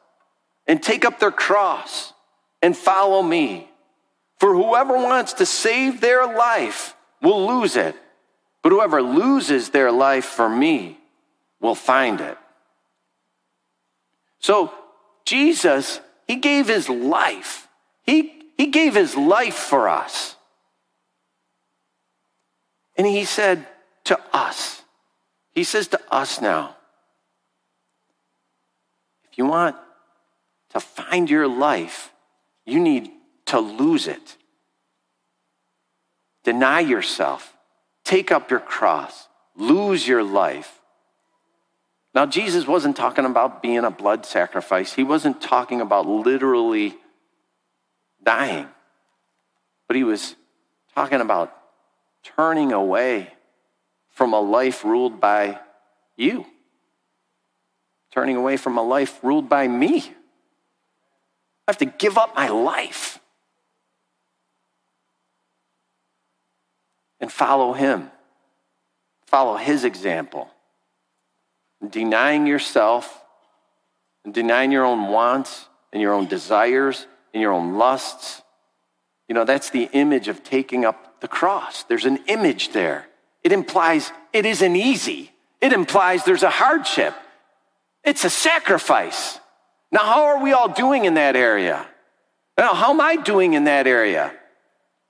and 0.66 0.82
take 0.82 1.04
up 1.04 1.20
their 1.20 1.32
cross 1.32 2.13
and 2.64 2.76
follow 2.76 3.22
me. 3.22 3.70
For 4.40 4.56
whoever 4.56 4.94
wants 4.94 5.34
to 5.34 5.46
save 5.46 6.02
their 6.02 6.26
life 6.26 6.96
will 7.22 7.46
lose 7.46 7.76
it, 7.76 7.96
but 8.64 8.72
whoever 8.72 9.04
loses 9.04 9.70
their 9.70 9.92
life 9.92 10.26
for 10.26 10.50
me 10.50 10.98
will 11.60 11.76
find 11.76 12.20
it. 12.20 12.38
So, 14.40 14.74
Jesus 15.26 16.00
he 16.28 16.36
gave 16.38 16.68
his 16.68 16.90
life. 16.90 17.68
He, 18.04 18.34
he 18.58 18.68
gave 18.68 18.96
his 18.96 19.16
life 19.16 19.56
for 19.56 19.90
us. 19.90 20.36
And 22.96 23.08
he 23.08 23.26
said 23.26 23.66
to 24.06 24.20
us, 24.32 24.82
he 25.52 25.64
says 25.64 25.88
to 25.90 26.02
us 26.12 26.42
now, 26.42 26.76
if 29.30 29.38
you 29.38 29.46
want 29.46 29.76
to 30.70 30.80
find 30.80 31.30
your 31.30 31.48
life, 31.48 32.13
you 32.66 32.80
need 32.80 33.12
to 33.46 33.60
lose 33.60 34.08
it. 34.08 34.38
Deny 36.44 36.82
yourself, 36.82 37.56
take 38.04 38.32
up 38.32 38.52
your 38.52 38.60
cross, 38.60 39.28
lose 39.56 40.08
your 40.08 40.24
life, 40.24 40.82
now, 42.14 42.28
Jesus 42.28 42.68
wasn't 42.68 42.96
talking 42.96 43.26
about 43.26 43.64
being 43.64 43.84
a 43.84 43.90
blood 43.90 44.26
sacrifice, 44.26 44.94
he 44.94 45.04
wasn't 45.04 45.42
talking 45.42 45.82
about 45.82 46.08
literally 46.08 46.96
dying, 48.24 48.68
but 49.88 49.96
he 49.96 50.04
was 50.04 50.36
talking 50.94 51.22
about 51.22 51.56
turning 52.24 52.72
away 52.72 53.34
from 54.10 54.34
a 54.34 54.40
life 54.40 54.86
ruled 54.86 55.20
by 55.20 55.60
you, 56.16 56.46
turning 58.12 58.36
away 58.36 58.58
from 58.58 58.78
a 58.78 58.84
life 58.84 59.20
ruled 59.24 59.50
by 59.50 59.68
me. 59.68 60.12
I 61.68 61.72
have 61.72 61.78
to 61.80 61.86
give 61.86 62.18
up 62.18 62.36
my 62.36 62.50
life 62.50 63.20
and 67.20 67.32
follow 67.32 67.74
him 67.74 68.12
follow 69.34 69.58
his 69.58 69.84
example. 69.84 70.48
Denying 71.90 72.46
yourself, 72.46 73.20
and 74.24 74.32
denying 74.32 74.72
your 74.72 74.86
own 74.86 75.08
wants 75.08 75.68
and 75.92 76.00
your 76.00 76.14
own 76.14 76.28
desires 76.28 77.08
and 77.34 77.42
your 77.42 77.52
own 77.52 77.74
lusts. 77.80 78.44
You 79.28 79.34
know, 79.34 79.44
that's 79.44 79.72
the 79.72 79.90
image 79.92 80.28
of 80.28 80.44
taking 80.44 80.86
up 80.86 81.20
the 81.20 81.28
cross. 81.28 81.82
There's 81.86 82.06
an 82.06 82.20
image 82.28 82.74
there. 82.74 83.08
It 83.42 83.52
implies 83.52 84.12
it 84.34 84.46
isn't 84.46 84.76
easy, 84.76 85.32
it 85.62 85.74
implies 85.74 86.24
there's 86.24 86.44
a 86.44 86.52
hardship, 86.52 87.16
it's 88.04 88.26
a 88.26 88.30
sacrifice. 88.30 89.40
Now, 89.94 90.06
how 90.06 90.24
are 90.24 90.44
we 90.44 90.54
all 90.54 90.70
doing 90.70 91.06
in 91.06 91.14
that 91.14 91.36
area? 91.36 91.86
Now, 92.58 92.74
how 92.74 92.90
am 92.90 93.00
I 93.00 93.16
doing 93.16 93.54
in 93.54 93.66
that 93.66 93.86
area? 93.86 94.34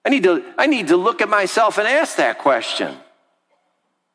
I 0.05 0.09
need 0.09 0.23
to, 0.23 0.43
I 0.57 0.67
need 0.67 0.89
to 0.89 0.97
look 0.97 1.21
at 1.21 1.29
myself 1.29 1.77
and 1.77 1.87
ask 1.87 2.17
that 2.17 2.39
question. 2.39 2.93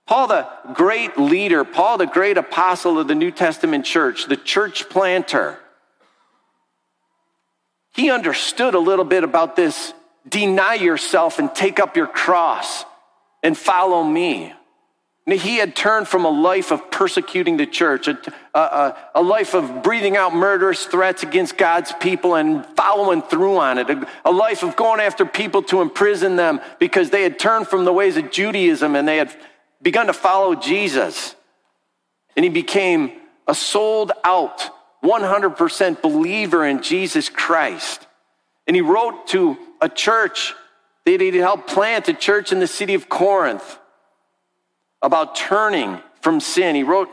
Paul, 0.07 0.29
the 0.29 0.47
great 0.75 1.19
leader, 1.19 1.65
Paul, 1.65 1.97
the 1.97 2.07
great 2.07 2.37
apostle 2.37 2.99
of 2.99 3.09
the 3.09 3.15
New 3.15 3.31
Testament 3.31 3.87
church, 3.87 4.27
the 4.27 4.37
church 4.37 4.91
planter, 4.91 5.59
he 7.95 8.11
understood 8.11 8.75
a 8.75 8.79
little 8.79 9.07
bit 9.07 9.25
about 9.25 9.57
this 9.57 9.95
deny 10.29 10.75
yourself 10.75 11.39
and 11.39 11.55
take 11.55 11.81
up 11.81 11.97
your 11.97 12.07
cross 12.07 12.85
and 13.43 13.57
follow 13.57 14.05
me. 14.05 14.53
He 15.37 15.57
had 15.57 15.77
turned 15.77 16.09
from 16.09 16.25
a 16.25 16.31
life 16.31 16.71
of 16.71 16.91
persecuting 16.91 17.59
the 17.59 17.67
church, 17.67 18.09
a, 18.09 18.19
a, 18.55 18.97
a, 19.17 19.23
life 19.23 19.55
of 19.55 19.83
breathing 19.83 20.17
out 20.17 20.35
murderous 20.35 20.87
threats 20.87 21.23
against 21.23 21.59
God's 21.59 21.93
people 22.01 22.35
and 22.35 22.65
following 22.77 23.21
through 23.21 23.59
on 23.59 23.77
it, 23.77 23.91
a, 23.91 24.09
a 24.25 24.33
life 24.33 24.63
of 24.63 24.75
going 24.75 25.01
after 25.01 25.27
people 25.27 25.63
to 25.65 25.83
imprison 25.83 26.37
them 26.37 26.61
because 26.79 27.11
they 27.11 27.23
had 27.23 27.39
turned 27.39 27.69
from 27.69 27.85
the 27.85 27.93
ways 27.93 28.17
of 28.17 28.31
Judaism 28.31 28.97
and 28.97 29.07
they 29.07 29.19
had 29.19 29.37
begun 29.83 30.07
to 30.07 30.15
follow 30.15 30.55
Jesus. 30.55 31.35
And 32.35 32.43
he 32.43 32.49
became 32.49 33.13
a 33.47 33.55
sold 33.55 34.13
out, 34.25 34.71
100% 35.05 36.01
believer 36.01 36.67
in 36.67 36.83
Jesus 36.83 37.29
Christ. 37.29 38.07
And 38.67 38.75
he 38.75 38.81
wrote 38.81 39.27
to 39.29 39.59
a 39.81 39.89
church 39.91 40.55
that 41.05 41.21
he 41.21 41.27
had 41.27 41.35
helped 41.35 41.69
plant 41.69 42.09
a 42.09 42.15
church 42.15 42.51
in 42.51 42.61
the 42.61 42.67
city 42.67 42.95
of 42.95 43.09
Corinth 43.09 43.78
about 45.02 45.37
turning 45.37 46.00
from 46.21 46.40
sin. 46.40 46.75
He 46.75 46.83
wrote 46.83 47.09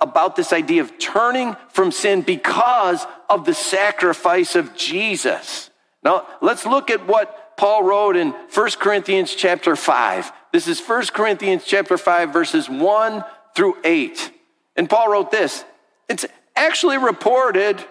about 0.00 0.36
this 0.36 0.52
idea 0.52 0.82
of 0.82 0.98
turning 0.98 1.56
from 1.70 1.92
sin 1.92 2.22
because 2.22 3.06
of 3.28 3.44
the 3.44 3.54
sacrifice 3.54 4.54
of 4.54 4.76
Jesus. 4.76 5.70
Now, 6.02 6.26
let's 6.40 6.66
look 6.66 6.90
at 6.90 7.06
what 7.06 7.56
Paul 7.56 7.82
wrote 7.82 8.16
in 8.16 8.30
1 8.30 8.70
Corinthians 8.78 9.34
chapter 9.34 9.76
5. 9.76 10.32
This 10.52 10.68
is 10.68 10.80
1 10.80 11.06
Corinthians 11.08 11.64
chapter 11.64 11.98
5 11.98 12.32
verses 12.32 12.68
1 12.68 13.24
through 13.54 13.76
8. 13.84 14.32
And 14.76 14.88
Paul 14.88 15.10
wrote 15.10 15.30
this. 15.30 15.64
It's 16.08 16.26
actually 16.56 16.98
reported 16.98 17.84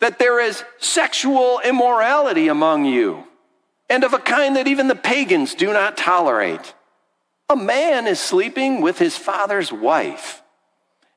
that 0.00 0.18
there 0.18 0.40
is 0.40 0.62
sexual 0.78 1.60
immorality 1.64 2.48
among 2.48 2.84
you 2.84 3.24
and 3.90 4.04
of 4.04 4.12
a 4.12 4.18
kind 4.18 4.56
that 4.56 4.68
even 4.68 4.88
the 4.88 4.94
pagans 4.94 5.54
do 5.54 5.72
not 5.72 5.96
tolerate 5.96 6.74
a 7.50 7.56
man 7.56 8.06
is 8.06 8.20
sleeping 8.20 8.82
with 8.82 8.98
his 8.98 9.16
father's 9.16 9.72
wife, 9.72 10.42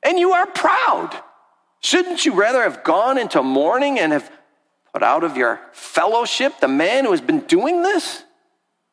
and 0.02 0.18
you 0.18 0.32
are 0.32 0.46
proud. 0.46 1.14
Shouldn't 1.80 2.24
you 2.24 2.32
rather 2.32 2.62
have 2.62 2.84
gone 2.84 3.18
into 3.18 3.42
mourning 3.42 3.98
and 3.98 4.12
have 4.12 4.30
put 4.92 5.02
out 5.02 5.24
of 5.24 5.36
your 5.36 5.60
fellowship 5.72 6.60
the 6.60 6.68
man 6.68 7.04
who 7.04 7.10
has 7.10 7.20
been 7.20 7.40
doing 7.40 7.82
this? 7.82 8.24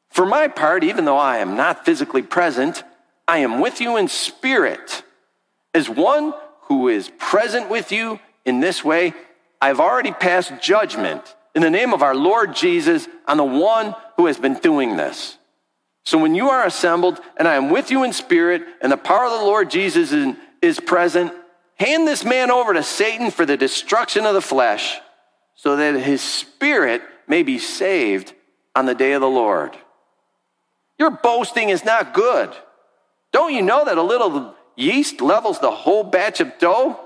For 0.10 0.25
my 0.25 0.48
part, 0.48 0.84
even 0.84 1.05
though 1.05 1.17
I 1.17 1.38
am 1.38 1.55
not 1.55 1.86
physically 1.86 2.24
present, 2.24 2.84
I 3.27 3.39
am 3.39 3.60
with 3.60 3.79
you 3.79 3.96
in 3.96 4.08
spirit. 4.08 5.03
As 5.74 5.88
one 5.88 6.34
who 6.63 6.88
is 6.88 7.12
present 7.19 7.69
with 7.69 7.91
you 7.91 8.19
in 8.43 8.60
this 8.60 8.84
way, 8.84 9.13
I've 9.62 9.80
already 9.80 10.12
passed 10.12 10.60
judgment 10.62 11.36
in 11.56 11.62
the 11.62 11.69
name 11.69 11.93
of 11.93 12.02
our 12.02 12.15
Lord 12.15 12.56
Jesus 12.56 13.08
on 13.28 13.38
the 13.38 13.43
one 13.43 13.95
who 14.17 14.25
has 14.25 14.38
been 14.38 14.56
doing 14.56 14.97
this. 14.97 15.38
So 16.03 16.17
when 16.17 16.35
you 16.35 16.49
are 16.49 16.65
assembled, 16.65 17.19
and 17.38 17.47
I 17.47 17.55
am 17.55 17.69
with 17.69 17.91
you 17.91 18.03
in 18.03 18.13
spirit, 18.13 18.63
and 18.81 18.91
the 18.91 18.97
power 18.97 19.25
of 19.25 19.39
the 19.39 19.45
Lord 19.45 19.69
Jesus 19.69 20.12
is, 20.12 20.35
is 20.62 20.79
present, 20.79 21.31
hand 21.75 22.07
this 22.07 22.23
man 22.23 22.51
over 22.51 22.73
to 22.73 22.83
Satan 22.83 23.31
for 23.31 23.45
the 23.45 23.57
destruction 23.57 24.25
of 24.25 24.33
the 24.33 24.41
flesh, 24.41 24.97
so 25.55 25.75
that 25.75 25.99
his 25.99 26.21
spirit 26.21 27.01
may 27.27 27.43
be 27.43 27.59
saved 27.59 28.33
on 28.75 28.85
the 28.85 28.95
day 28.95 29.13
of 29.13 29.21
the 29.21 29.29
Lord. 29.29 29.77
Your 30.97 31.12
boasting 31.12 31.69
is 31.69 31.85
not 31.85 32.13
good. 32.13 32.55
Don't 33.31 33.53
you 33.53 33.62
know 33.62 33.85
that 33.85 33.97
a 33.97 34.03
little 34.03 34.55
yeast 34.75 35.21
levels 35.21 35.59
the 35.59 35.71
whole 35.71 36.03
batch 36.03 36.39
of 36.39 36.57
dough? 36.59 36.99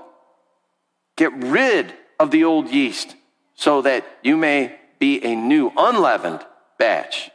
Get 1.16 1.32
rid 1.34 1.94
of 2.18 2.30
the 2.30 2.44
old 2.44 2.70
yeast 2.70 3.14
so 3.54 3.82
that 3.82 4.04
you 4.22 4.36
may 4.36 4.76
be 4.98 5.22
a 5.24 5.36
new, 5.36 5.72
unleavened 5.76 6.40
batch 6.78 7.30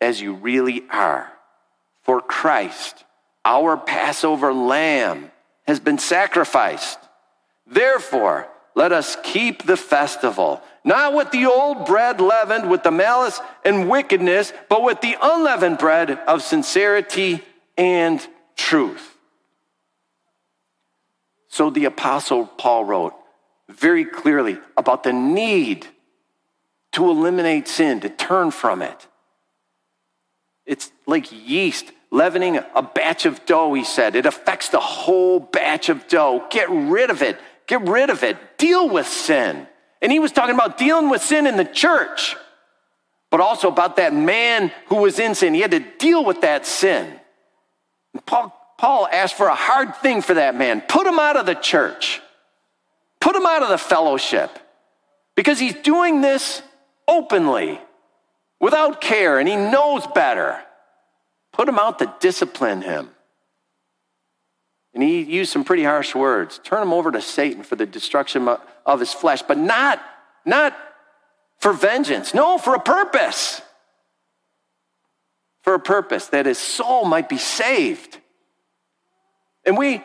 as 0.00 0.20
you 0.20 0.34
really 0.34 0.84
are. 0.90 1.32
For 2.02 2.20
Christ, 2.20 3.04
our 3.44 3.76
Passover 3.76 4.52
lamb, 4.52 5.30
has 5.66 5.80
been 5.80 5.98
sacrificed. 5.98 6.98
Therefore, 7.66 8.48
let 8.74 8.92
us 8.92 9.16
keep 9.24 9.64
the 9.64 9.76
festival, 9.76 10.62
not 10.84 11.14
with 11.14 11.30
the 11.30 11.46
old 11.46 11.86
bread 11.86 12.20
leavened 12.20 12.70
with 12.70 12.82
the 12.82 12.90
malice 12.90 13.40
and 13.64 13.88
wickedness, 13.88 14.52
but 14.68 14.82
with 14.82 15.00
the 15.00 15.16
unleavened 15.20 15.78
bread 15.78 16.10
of 16.10 16.42
sincerity 16.42 17.42
and 17.76 18.24
truth. 18.54 19.16
So 21.48 21.70
the 21.70 21.86
Apostle 21.86 22.46
Paul 22.46 22.84
wrote 22.84 23.14
very 23.68 24.04
clearly 24.04 24.58
about 24.76 25.02
the 25.02 25.12
need 25.12 25.86
to 26.92 27.10
eliminate 27.10 27.66
sin, 27.66 28.00
to 28.00 28.08
turn 28.08 28.50
from 28.50 28.82
it. 28.82 29.06
It's 30.66 30.90
like 31.06 31.30
yeast 31.30 31.92
leavening 32.10 32.58
a 32.74 32.82
batch 32.82 33.26
of 33.26 33.44
dough, 33.46 33.72
he 33.74 33.84
said. 33.84 34.16
It 34.16 34.26
affects 34.26 34.68
the 34.68 34.80
whole 34.80 35.38
batch 35.38 35.88
of 35.88 36.08
dough. 36.08 36.44
Get 36.50 36.68
rid 36.68 37.10
of 37.10 37.22
it. 37.22 37.38
Get 37.66 37.82
rid 37.82 38.10
of 38.10 38.22
it. 38.22 38.58
Deal 38.58 38.88
with 38.88 39.06
sin. 39.06 39.66
And 40.02 40.12
he 40.12 40.18
was 40.18 40.32
talking 40.32 40.54
about 40.54 40.78
dealing 40.78 41.08
with 41.08 41.22
sin 41.22 41.46
in 41.46 41.56
the 41.56 41.64
church, 41.64 42.36
but 43.30 43.40
also 43.40 43.68
about 43.68 43.96
that 43.96 44.12
man 44.12 44.72
who 44.88 44.96
was 44.96 45.18
in 45.18 45.34
sin. 45.34 45.54
He 45.54 45.60
had 45.60 45.70
to 45.70 45.84
deal 45.98 46.24
with 46.24 46.42
that 46.42 46.66
sin. 46.66 47.18
And 48.12 48.24
Paul, 48.26 48.54
Paul 48.78 49.08
asked 49.10 49.36
for 49.36 49.46
a 49.46 49.54
hard 49.54 49.96
thing 49.96 50.22
for 50.22 50.34
that 50.34 50.54
man 50.54 50.82
put 50.82 51.06
him 51.06 51.18
out 51.18 51.36
of 51.36 51.46
the 51.46 51.54
church, 51.54 52.20
put 53.20 53.34
him 53.34 53.46
out 53.46 53.62
of 53.62 53.68
the 53.68 53.78
fellowship, 53.78 54.50
because 55.34 55.58
he's 55.58 55.74
doing 55.74 56.20
this 56.20 56.62
openly 57.08 57.80
without 58.60 59.00
care, 59.00 59.38
and 59.38 59.48
he 59.48 59.56
knows 59.56 60.06
better. 60.08 60.60
Put 61.52 61.68
him 61.68 61.78
out 61.78 61.98
to 62.00 62.14
discipline 62.20 62.82
him. 62.82 63.10
And 64.94 65.02
he 65.02 65.22
used 65.22 65.52
some 65.52 65.64
pretty 65.64 65.84
harsh 65.84 66.14
words. 66.14 66.58
Turn 66.64 66.82
him 66.82 66.92
over 66.92 67.10
to 67.12 67.20
Satan 67.20 67.62
for 67.62 67.76
the 67.76 67.84
destruction 67.84 68.48
of 68.86 69.00
his 69.00 69.12
flesh, 69.12 69.42
but 69.42 69.58
not, 69.58 70.02
not 70.46 70.74
for 71.58 71.72
vengeance. 71.72 72.32
No, 72.32 72.56
for 72.56 72.74
a 72.74 72.80
purpose. 72.80 73.60
For 75.62 75.74
a 75.74 75.80
purpose 75.80 76.28
that 76.28 76.46
his 76.46 76.58
soul 76.58 77.04
might 77.04 77.28
be 77.28 77.38
saved. 77.38 78.18
And 79.66 79.76
we, 79.76 80.02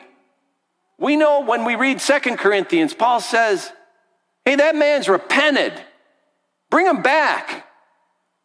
we 0.97 1.15
know 1.15 1.41
when 1.41 1.63
we 1.63 1.75
read 1.75 2.01
Second 2.01 2.37
Corinthians, 2.37 2.93
Paul 2.93 3.21
says, 3.21 3.71
hey, 4.43 4.55
that 4.55 4.75
man's 4.75 5.07
repented. 5.07 5.73
Bring 6.69 6.87
him 6.87 7.01
back. 7.01 7.65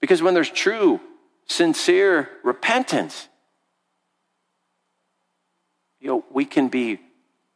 Because 0.01 0.23
when 0.23 0.35
there's 0.35 0.51
true, 0.51 1.01
sincere 1.47 2.29
repentance, 2.45 3.29
you 6.01 6.09
know, 6.09 6.25
we 6.31 6.45
can 6.45 6.69
be, 6.69 7.01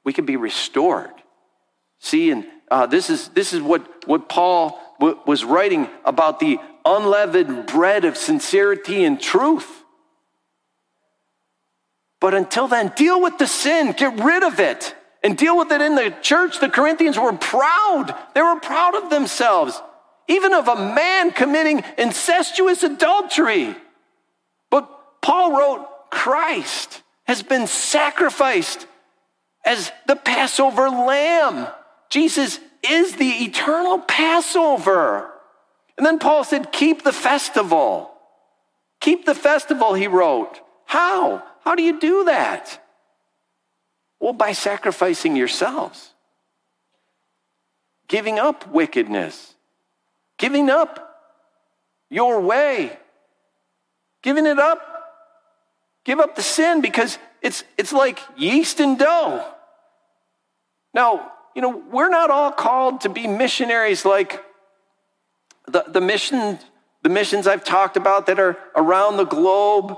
we 0.05 0.13
can 0.13 0.25
be 0.25 0.37
restored. 0.37 1.11
See, 1.99 2.31
and 2.31 2.47
uh, 2.71 2.87
this 2.87 3.11
is 3.11 3.29
this 3.29 3.53
is 3.53 3.61
what 3.61 4.09
what 4.09 4.29
Paul 4.29 4.81
w- 4.99 5.19
was 5.27 5.45
writing 5.45 5.89
about 6.05 6.41
the 6.41 6.59
unleavened 6.85 7.67
bread 7.67 8.05
of 8.05 8.17
sincerity 8.17 9.05
and 9.05 9.21
truth. 9.21 9.69
But 12.21 12.35
until 12.35 12.69
then, 12.69 12.93
deal 12.97 13.21
with 13.21 13.39
the 13.39 13.47
sin, 13.47 13.93
get 13.93 14.23
rid 14.23 14.43
of 14.43 14.61
it, 14.61 14.95
and 15.23 15.37
deal 15.37 15.57
with 15.57 15.71
it 15.73 15.81
in 15.81 15.95
the 15.95 16.15
church. 16.23 16.59
The 16.59 16.71
Corinthians 16.71 17.19
were 17.19 17.33
proud; 17.35 18.15
they 18.35 18.43
were 18.43 18.59
proud 18.61 18.95
of 18.95 19.11
themselves 19.11 19.81
even 20.31 20.55
of 20.55 20.69
a 20.69 20.77
man 20.77 21.33
committing 21.33 21.83
incestuous 21.99 22.83
adultery. 22.83 23.75
But 24.71 24.89
Paul 25.21 25.59
wrote, 25.59 25.87
Christ 26.11 27.03
has 27.25 27.43
been 27.43 27.67
sacrificed 27.67 28.87
as 29.65 29.93
the 30.07 30.17
Passover 30.17 30.89
lamb. 30.89 31.67
Jesus 32.09 32.59
is 32.89 33.17
the 33.17 33.29
eternal 33.45 33.99
Passover. 33.99 35.31
And 35.99 36.07
then 36.07 36.19
Paul 36.19 36.45
said, 36.45 36.73
Keep 36.73 37.03
the 37.03 37.13
festival. 37.13 38.11
Keep 39.01 39.27
the 39.27 39.35
festival, 39.35 39.95
he 39.95 40.07
wrote. 40.07 40.61
How? 40.87 41.43
how 41.65 41.75
do 41.75 41.83
you 41.83 42.01
do 42.01 42.25
that? 42.25 42.81
Well, 44.19 44.33
by 44.33 44.53
sacrificing 44.53 45.37
yourselves, 45.37 46.15
giving 48.09 48.39
up 48.39 48.67
wickedness, 48.69 49.55
giving 50.41 50.71
up 50.71 51.19
your 52.09 52.41
way, 52.41 52.99
giving 54.23 54.47
it 54.47 54.59
up. 54.59 54.87
Give 56.03 56.19
up 56.19 56.35
the 56.35 56.43
sin 56.43 56.81
because 56.81 57.19
it's, 57.43 57.63
it's 57.77 57.93
like 57.93 58.19
yeast 58.37 58.81
and 58.81 58.99
dough. 58.99 59.47
Now, 60.95 61.31
you 61.55 61.61
know, 61.61 61.85
we're 61.93 62.09
not 62.09 62.31
all 62.31 62.51
called 62.51 63.03
to 63.03 63.11
be 63.11 63.27
missionaries 63.27 64.05
like 64.05 64.43
the, 65.69 65.85
the, 65.87 66.01
mission, 66.01 66.59
the 67.03 67.11
missions 67.11 67.47
I've 67.47 67.63
talked 67.63 67.99
about 67.99 68.27
that 68.27 68.41
are 68.41 68.57
around 68.75 69.19
the 69.19 69.25
globe 69.25 69.97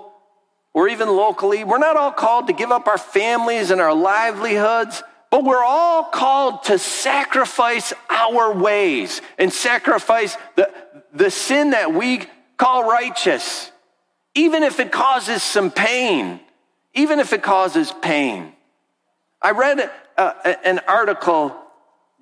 or 0.75 0.89
even 0.89 1.09
locally. 1.09 1.63
We're 1.63 1.79
not 1.79 1.97
all 1.97 2.11
called 2.11 2.49
to 2.49 2.53
give 2.53 2.73
up 2.73 2.89
our 2.89 2.99
families 2.99 3.71
and 3.71 3.81
our 3.81 3.95
livelihoods, 3.95 5.05
but 5.33 5.45
we're 5.45 5.65
all 5.65 6.05
called 6.05 6.63
to 6.65 6.79
sacrifice 6.79 7.95
our 8.11 8.53
ways 8.53 9.23
and 9.39 9.51
sacrifice 9.51 10.37
the, 10.57 10.71
the 11.15 11.31
sin 11.31 11.71
that 11.71 11.95
we 11.95 12.21
call 12.59 12.87
righteous, 12.87 13.73
even 14.35 14.63
if 14.63 14.79
it 14.79 14.93
causes 14.93 15.43
some 15.43 15.71
pain, 15.71 16.39
even 16.93 17.19
if 17.19 17.33
it 17.33 17.43
causes 17.43 17.95
pain. 18.03 18.53
I 19.41 19.53
read 19.53 19.91
uh, 20.19 20.55
an 20.65 20.81
article 20.87 21.57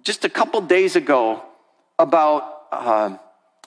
just 0.04 0.24
a 0.24 0.30
couple 0.30 0.60
days 0.60 0.94
ago 0.94 1.42
about, 1.98 2.62
uh, 2.70 3.16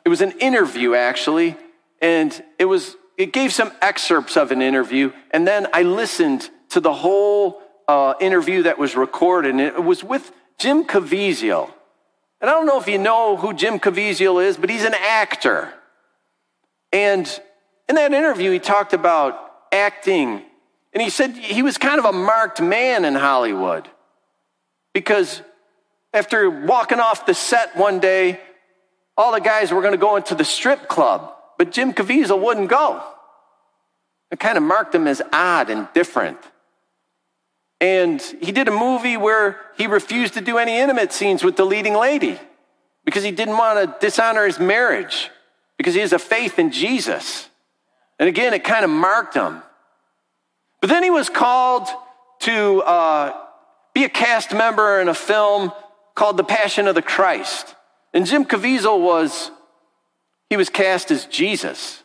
it 0.05 0.09
was 0.09 0.21
an 0.21 0.31
interview 0.39 0.95
actually, 0.95 1.57
and 2.01 2.41
it 2.57 2.65
was, 2.65 2.95
it 3.17 3.33
gave 3.33 3.51
some 3.51 3.73
excerpts 3.81 4.37
of 4.37 4.53
an 4.53 4.61
interview, 4.61 5.11
and 5.31 5.45
then 5.45 5.67
I 5.73 5.83
listened 5.83 6.49
to 6.69 6.79
the 6.79 6.93
whole 6.93 7.61
uh, 7.87 8.13
interview 8.19 8.63
that 8.63 8.77
was 8.77 8.95
recorded, 8.95 9.51
and 9.51 9.61
it 9.61 9.83
was 9.83 10.03
with 10.03 10.31
Jim 10.57 10.85
Caviezel. 10.85 11.71
And 12.41 12.49
I 12.49 12.53
don't 12.53 12.65
know 12.65 12.79
if 12.79 12.87
you 12.87 12.97
know 12.97 13.37
who 13.37 13.53
Jim 13.53 13.79
Caviezel 13.79 14.43
is, 14.43 14.57
but 14.57 14.69
he's 14.69 14.83
an 14.83 14.93
actor. 14.93 15.73
And 16.91 17.27
in 17.87 17.95
that 17.95 18.13
interview, 18.13 18.51
he 18.51 18.59
talked 18.59 18.93
about 18.93 19.51
acting, 19.71 20.43
and 20.93 21.01
he 21.01 21.09
said 21.09 21.31
he 21.35 21.63
was 21.63 21.77
kind 21.77 21.99
of 21.99 22.05
a 22.05 22.13
marked 22.13 22.61
man 22.61 23.05
in 23.05 23.15
Hollywood 23.15 23.89
because 24.93 25.41
after 26.13 26.49
walking 26.49 26.99
off 26.99 27.25
the 27.25 27.33
set 27.33 27.75
one 27.75 27.99
day, 27.99 28.39
all 29.17 29.31
the 29.31 29.41
guys 29.41 29.71
were 29.71 29.81
going 29.81 29.93
to 29.93 29.97
go 29.97 30.15
into 30.15 30.35
the 30.35 30.45
strip 30.45 30.87
club, 30.87 31.33
but 31.57 31.71
Jim 31.71 31.93
Caviezel 31.93 32.39
wouldn't 32.39 32.69
go. 32.69 33.03
It 34.31 34.39
kind 34.39 34.57
of 34.57 34.63
marked 34.63 34.95
him 34.95 35.07
as 35.07 35.21
odd 35.31 35.69
and 35.69 35.87
different. 35.93 36.37
And 37.83 38.21
he 38.21 38.53
did 38.53 38.69
a 38.69 38.71
movie 38.71 39.17
where 39.17 39.59
he 39.75 39.87
refused 39.87 40.35
to 40.35 40.41
do 40.41 40.57
any 40.57 40.77
intimate 40.77 41.11
scenes 41.11 41.43
with 41.43 41.57
the 41.57 41.65
leading 41.65 41.95
lady 41.95 42.39
because 43.03 43.25
he 43.25 43.31
didn't 43.31 43.57
want 43.57 43.77
to 43.77 43.97
dishonor 43.99 44.45
his 44.45 44.57
marriage 44.57 45.29
because 45.77 45.93
he 45.93 45.99
has 45.99 46.13
a 46.13 46.17
faith 46.17 46.57
in 46.59 46.71
Jesus. 46.71 47.49
And 48.17 48.29
again, 48.29 48.53
it 48.53 48.63
kind 48.63 48.85
of 48.85 48.89
marked 48.89 49.33
him. 49.33 49.61
But 50.79 50.91
then 50.91 51.03
he 51.03 51.09
was 51.09 51.27
called 51.27 51.89
to 52.43 52.79
uh, 52.83 53.37
be 53.93 54.05
a 54.05 54.09
cast 54.09 54.53
member 54.53 55.01
in 55.01 55.09
a 55.09 55.13
film 55.13 55.73
called 56.15 56.37
The 56.37 56.45
Passion 56.45 56.87
of 56.87 56.95
the 56.95 57.01
Christ. 57.01 57.75
And 58.13 58.25
Jim 58.25 58.45
Caviezel 58.45 59.01
was, 59.01 59.51
he 60.49 60.55
was 60.55 60.69
cast 60.69 61.11
as 61.11 61.25
Jesus. 61.25 62.01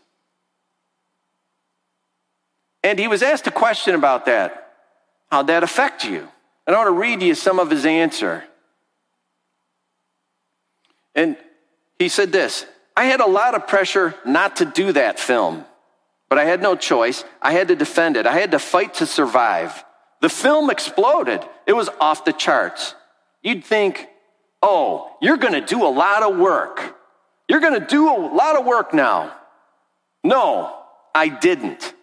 And 2.82 2.98
he 2.98 3.06
was 3.06 3.22
asked 3.22 3.46
a 3.46 3.52
question 3.52 3.94
about 3.94 4.26
that. 4.26 4.67
How'd 5.30 5.48
that 5.48 5.62
affect 5.62 6.04
you? 6.04 6.28
And 6.66 6.76
I 6.76 6.78
want 6.78 6.88
to 6.88 7.00
read 7.00 7.22
you 7.22 7.34
some 7.34 7.58
of 7.58 7.70
his 7.70 7.86
answer. 7.86 8.44
And 11.14 11.36
he 11.98 12.08
said 12.08 12.32
this 12.32 12.66
I 12.96 13.04
had 13.04 13.20
a 13.20 13.26
lot 13.26 13.54
of 13.54 13.66
pressure 13.66 14.14
not 14.24 14.56
to 14.56 14.64
do 14.64 14.92
that 14.92 15.18
film, 15.18 15.64
but 16.28 16.38
I 16.38 16.44
had 16.44 16.62
no 16.62 16.76
choice. 16.76 17.24
I 17.40 17.52
had 17.52 17.68
to 17.68 17.76
defend 17.76 18.16
it, 18.16 18.26
I 18.26 18.38
had 18.38 18.52
to 18.52 18.58
fight 18.58 18.94
to 18.94 19.06
survive. 19.06 19.84
The 20.20 20.28
film 20.28 20.68
exploded. 20.68 21.44
It 21.66 21.74
was 21.74 21.88
off 22.00 22.24
the 22.24 22.32
charts. 22.32 22.96
You'd 23.40 23.64
think, 23.64 24.08
oh, 24.60 25.16
you're 25.22 25.36
going 25.36 25.52
to 25.52 25.60
do 25.60 25.86
a 25.86 25.88
lot 25.88 26.24
of 26.24 26.36
work. 26.36 26.96
You're 27.48 27.60
going 27.60 27.80
to 27.80 27.86
do 27.86 28.10
a 28.10 28.18
lot 28.18 28.56
of 28.56 28.66
work 28.66 28.92
now. 28.92 29.32
No, 30.24 30.74
I 31.14 31.28
didn't. 31.28 31.94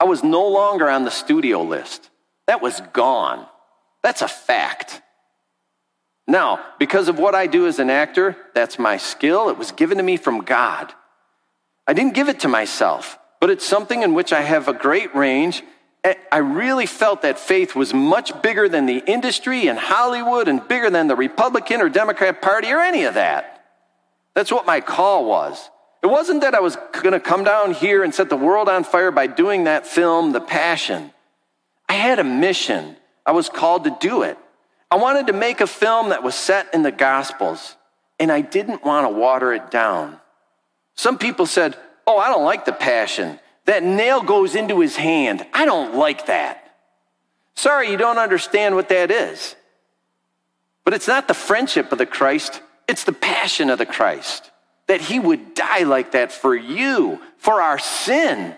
I 0.00 0.04
was 0.04 0.24
no 0.24 0.48
longer 0.48 0.88
on 0.88 1.04
the 1.04 1.10
studio 1.10 1.62
list. 1.62 2.09
That 2.50 2.60
was 2.60 2.80
gone. 2.92 3.46
That's 4.02 4.22
a 4.22 4.26
fact. 4.26 5.02
Now, 6.26 6.58
because 6.80 7.06
of 7.06 7.16
what 7.16 7.36
I 7.36 7.46
do 7.46 7.68
as 7.68 7.78
an 7.78 7.90
actor, 7.90 8.36
that's 8.54 8.76
my 8.76 8.96
skill. 8.96 9.50
It 9.50 9.56
was 9.56 9.70
given 9.70 9.98
to 9.98 10.02
me 10.02 10.16
from 10.16 10.40
God. 10.40 10.92
I 11.86 11.92
didn't 11.92 12.14
give 12.14 12.28
it 12.28 12.40
to 12.40 12.48
myself, 12.48 13.20
but 13.40 13.50
it's 13.50 13.64
something 13.64 14.02
in 14.02 14.14
which 14.14 14.32
I 14.32 14.40
have 14.40 14.66
a 14.66 14.72
great 14.72 15.14
range 15.14 15.62
I 16.02 16.38
really 16.38 16.86
felt 16.86 17.22
that 17.22 17.38
faith 17.38 17.76
was 17.76 17.94
much 17.94 18.42
bigger 18.42 18.68
than 18.68 18.86
the 18.86 18.98
industry 19.06 19.68
and 19.68 19.78
Hollywood 19.78 20.48
and 20.48 20.66
bigger 20.66 20.90
than 20.90 21.06
the 21.06 21.14
Republican 21.14 21.80
or 21.80 21.88
Democrat 21.88 22.42
Party 22.42 22.72
or 22.72 22.80
any 22.80 23.04
of 23.04 23.14
that. 23.14 23.64
That's 24.34 24.50
what 24.50 24.66
my 24.66 24.80
call 24.80 25.24
was. 25.24 25.70
It 26.02 26.08
wasn't 26.08 26.40
that 26.40 26.56
I 26.56 26.60
was 26.60 26.76
going 26.94 27.12
to 27.12 27.20
come 27.20 27.44
down 27.44 27.74
here 27.74 28.02
and 28.02 28.12
set 28.12 28.28
the 28.28 28.36
world 28.36 28.68
on 28.68 28.82
fire 28.82 29.12
by 29.12 29.28
doing 29.28 29.64
that 29.64 29.86
film, 29.86 30.32
The 30.32 30.40
Passion. 30.40 31.12
I 31.90 31.94
had 31.94 32.20
a 32.20 32.24
mission. 32.24 32.94
I 33.26 33.32
was 33.32 33.48
called 33.48 33.82
to 33.82 33.96
do 33.98 34.22
it. 34.22 34.38
I 34.92 34.96
wanted 34.96 35.26
to 35.26 35.32
make 35.32 35.60
a 35.60 35.66
film 35.66 36.10
that 36.10 36.22
was 36.22 36.36
set 36.36 36.72
in 36.72 36.84
the 36.84 36.92
Gospels, 36.92 37.74
and 38.20 38.30
I 38.30 38.42
didn't 38.42 38.84
want 38.84 39.08
to 39.08 39.18
water 39.18 39.52
it 39.52 39.72
down. 39.72 40.20
Some 40.94 41.18
people 41.18 41.46
said, 41.46 41.76
Oh, 42.06 42.16
I 42.16 42.28
don't 42.28 42.44
like 42.44 42.64
The 42.64 42.72
Passion. 42.72 43.40
That 43.64 43.82
nail 43.82 44.22
goes 44.22 44.54
into 44.54 44.78
his 44.78 44.94
hand. 44.94 45.44
I 45.52 45.64
don't 45.64 45.96
like 45.96 46.26
that. 46.26 46.76
Sorry, 47.56 47.90
you 47.90 47.96
don't 47.96 48.18
understand 48.18 48.76
what 48.76 48.88
that 48.90 49.10
is. 49.10 49.56
But 50.84 50.94
it's 50.94 51.08
not 51.08 51.26
the 51.26 51.34
friendship 51.34 51.90
of 51.90 51.98
the 51.98 52.06
Christ, 52.06 52.62
it's 52.86 53.02
the 53.02 53.12
passion 53.12 53.68
of 53.68 53.78
the 53.78 53.86
Christ. 53.86 54.52
That 54.86 55.00
he 55.00 55.18
would 55.18 55.54
die 55.54 55.82
like 55.82 56.12
that 56.12 56.30
for 56.30 56.54
you, 56.54 57.20
for 57.38 57.60
our 57.60 57.80
sin. 57.80 58.54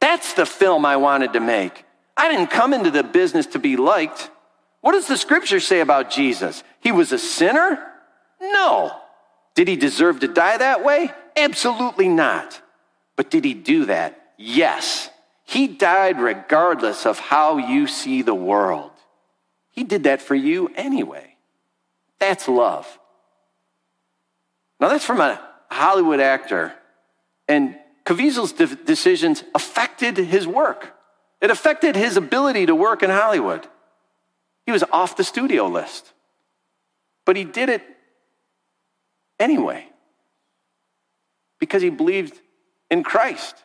That's 0.00 0.34
the 0.34 0.44
film 0.44 0.84
I 0.84 0.98
wanted 0.98 1.32
to 1.32 1.40
make. 1.40 1.86
I 2.16 2.30
didn't 2.30 2.50
come 2.50 2.72
into 2.72 2.90
the 2.90 3.02
business 3.02 3.46
to 3.48 3.58
be 3.58 3.76
liked. 3.76 4.30
What 4.80 4.92
does 4.92 5.08
the 5.08 5.16
scripture 5.16 5.60
say 5.60 5.80
about 5.80 6.10
Jesus? 6.10 6.62
He 6.80 6.92
was 6.92 7.12
a 7.12 7.18
sinner? 7.18 7.84
No. 8.40 8.96
Did 9.54 9.68
he 9.68 9.76
deserve 9.76 10.20
to 10.20 10.28
die 10.28 10.58
that 10.58 10.84
way? 10.84 11.10
Absolutely 11.36 12.08
not. 12.08 12.60
But 13.16 13.30
did 13.30 13.44
he 13.44 13.54
do 13.54 13.86
that? 13.86 14.32
Yes, 14.36 15.10
he 15.44 15.68
died 15.68 16.20
regardless 16.20 17.06
of 17.06 17.18
how 17.18 17.58
you 17.58 17.86
see 17.86 18.22
the 18.22 18.34
world. 18.34 18.90
He 19.70 19.84
did 19.84 20.04
that 20.04 20.22
for 20.22 20.34
you 20.34 20.70
anyway. 20.74 21.36
That's 22.18 22.48
love. 22.48 22.98
Now, 24.80 24.88
that's 24.88 25.04
from 25.04 25.20
a 25.20 25.40
Hollywood 25.70 26.20
actor. 26.20 26.72
And 27.48 27.76
Caviezel's 28.04 28.52
de- 28.52 28.74
decisions 28.76 29.44
affected 29.54 30.16
his 30.16 30.46
work, 30.46 30.93
it 31.44 31.50
affected 31.50 31.94
his 31.94 32.16
ability 32.16 32.64
to 32.64 32.74
work 32.74 33.02
in 33.02 33.10
Hollywood. 33.10 33.68
He 34.64 34.72
was 34.72 34.82
off 34.90 35.14
the 35.14 35.24
studio 35.24 35.66
list. 35.66 36.10
But 37.26 37.36
he 37.36 37.44
did 37.44 37.68
it 37.68 37.82
anyway 39.38 39.86
because 41.60 41.82
he 41.82 41.90
believed 41.90 42.40
in 42.90 43.02
Christ 43.02 43.56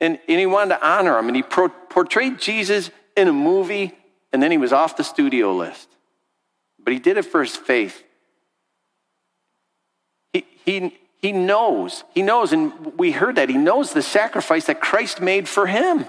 and, 0.00 0.18
and 0.26 0.40
he 0.40 0.46
wanted 0.46 0.76
to 0.76 0.86
honor 0.86 1.18
him. 1.18 1.26
And 1.26 1.36
he 1.36 1.42
pro- 1.42 1.68
portrayed 1.68 2.38
Jesus 2.38 2.90
in 3.14 3.28
a 3.28 3.34
movie, 3.34 3.92
and 4.32 4.42
then 4.42 4.50
he 4.50 4.56
was 4.56 4.72
off 4.72 4.96
the 4.96 5.04
studio 5.04 5.54
list. 5.54 5.90
But 6.82 6.94
he 6.94 6.98
did 6.98 7.18
it 7.18 7.26
for 7.26 7.42
his 7.42 7.54
faith. 7.54 8.02
He, 10.32 10.46
he, 10.64 10.98
he 11.20 11.32
knows, 11.32 12.02
he 12.14 12.22
knows, 12.22 12.54
and 12.54 12.98
we 12.98 13.12
heard 13.12 13.36
that, 13.36 13.50
he 13.50 13.58
knows 13.58 13.92
the 13.92 14.00
sacrifice 14.00 14.64
that 14.66 14.80
Christ 14.80 15.20
made 15.20 15.50
for 15.50 15.66
him. 15.66 16.06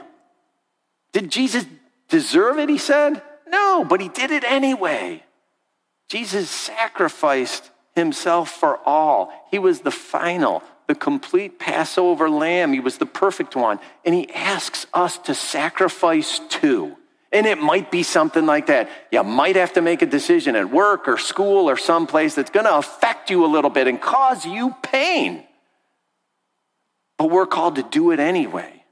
Did 1.17 1.31
Jesus 1.31 1.65
deserve 2.09 2.59
it, 2.59 2.69
he 2.69 2.77
said? 2.77 3.23
No, 3.47 3.83
but 3.83 4.01
he 4.01 4.07
did 4.07 4.29
it 4.29 4.43
anyway. 4.43 5.23
Jesus 6.09 6.47
sacrificed 6.47 7.71
himself 7.95 8.51
for 8.51 8.77
all. 8.85 9.33
He 9.49 9.57
was 9.57 9.79
the 9.79 9.89
final, 9.89 10.61
the 10.85 10.93
complete 10.93 11.57
Passover 11.57 12.29
lamb. 12.29 12.71
He 12.71 12.79
was 12.79 12.99
the 12.99 13.07
perfect 13.07 13.55
one. 13.55 13.79
And 14.05 14.13
he 14.13 14.31
asks 14.31 14.85
us 14.93 15.17
to 15.17 15.33
sacrifice 15.33 16.37
too. 16.49 16.95
And 17.31 17.47
it 17.47 17.57
might 17.57 17.89
be 17.89 18.03
something 18.03 18.45
like 18.45 18.67
that. 18.67 18.87
You 19.11 19.23
might 19.23 19.55
have 19.55 19.73
to 19.73 19.81
make 19.81 20.03
a 20.03 20.05
decision 20.05 20.55
at 20.55 20.69
work 20.69 21.07
or 21.07 21.17
school 21.17 21.67
or 21.67 21.77
someplace 21.77 22.35
that's 22.35 22.51
going 22.51 22.67
to 22.67 22.77
affect 22.77 23.31
you 23.31 23.43
a 23.43 23.47
little 23.47 23.71
bit 23.71 23.87
and 23.87 23.99
cause 23.99 24.45
you 24.45 24.75
pain. 24.83 25.43
But 27.17 27.31
we're 27.31 27.47
called 27.47 27.77
to 27.77 27.83
do 27.83 28.11
it 28.11 28.19
anyway. 28.19 28.83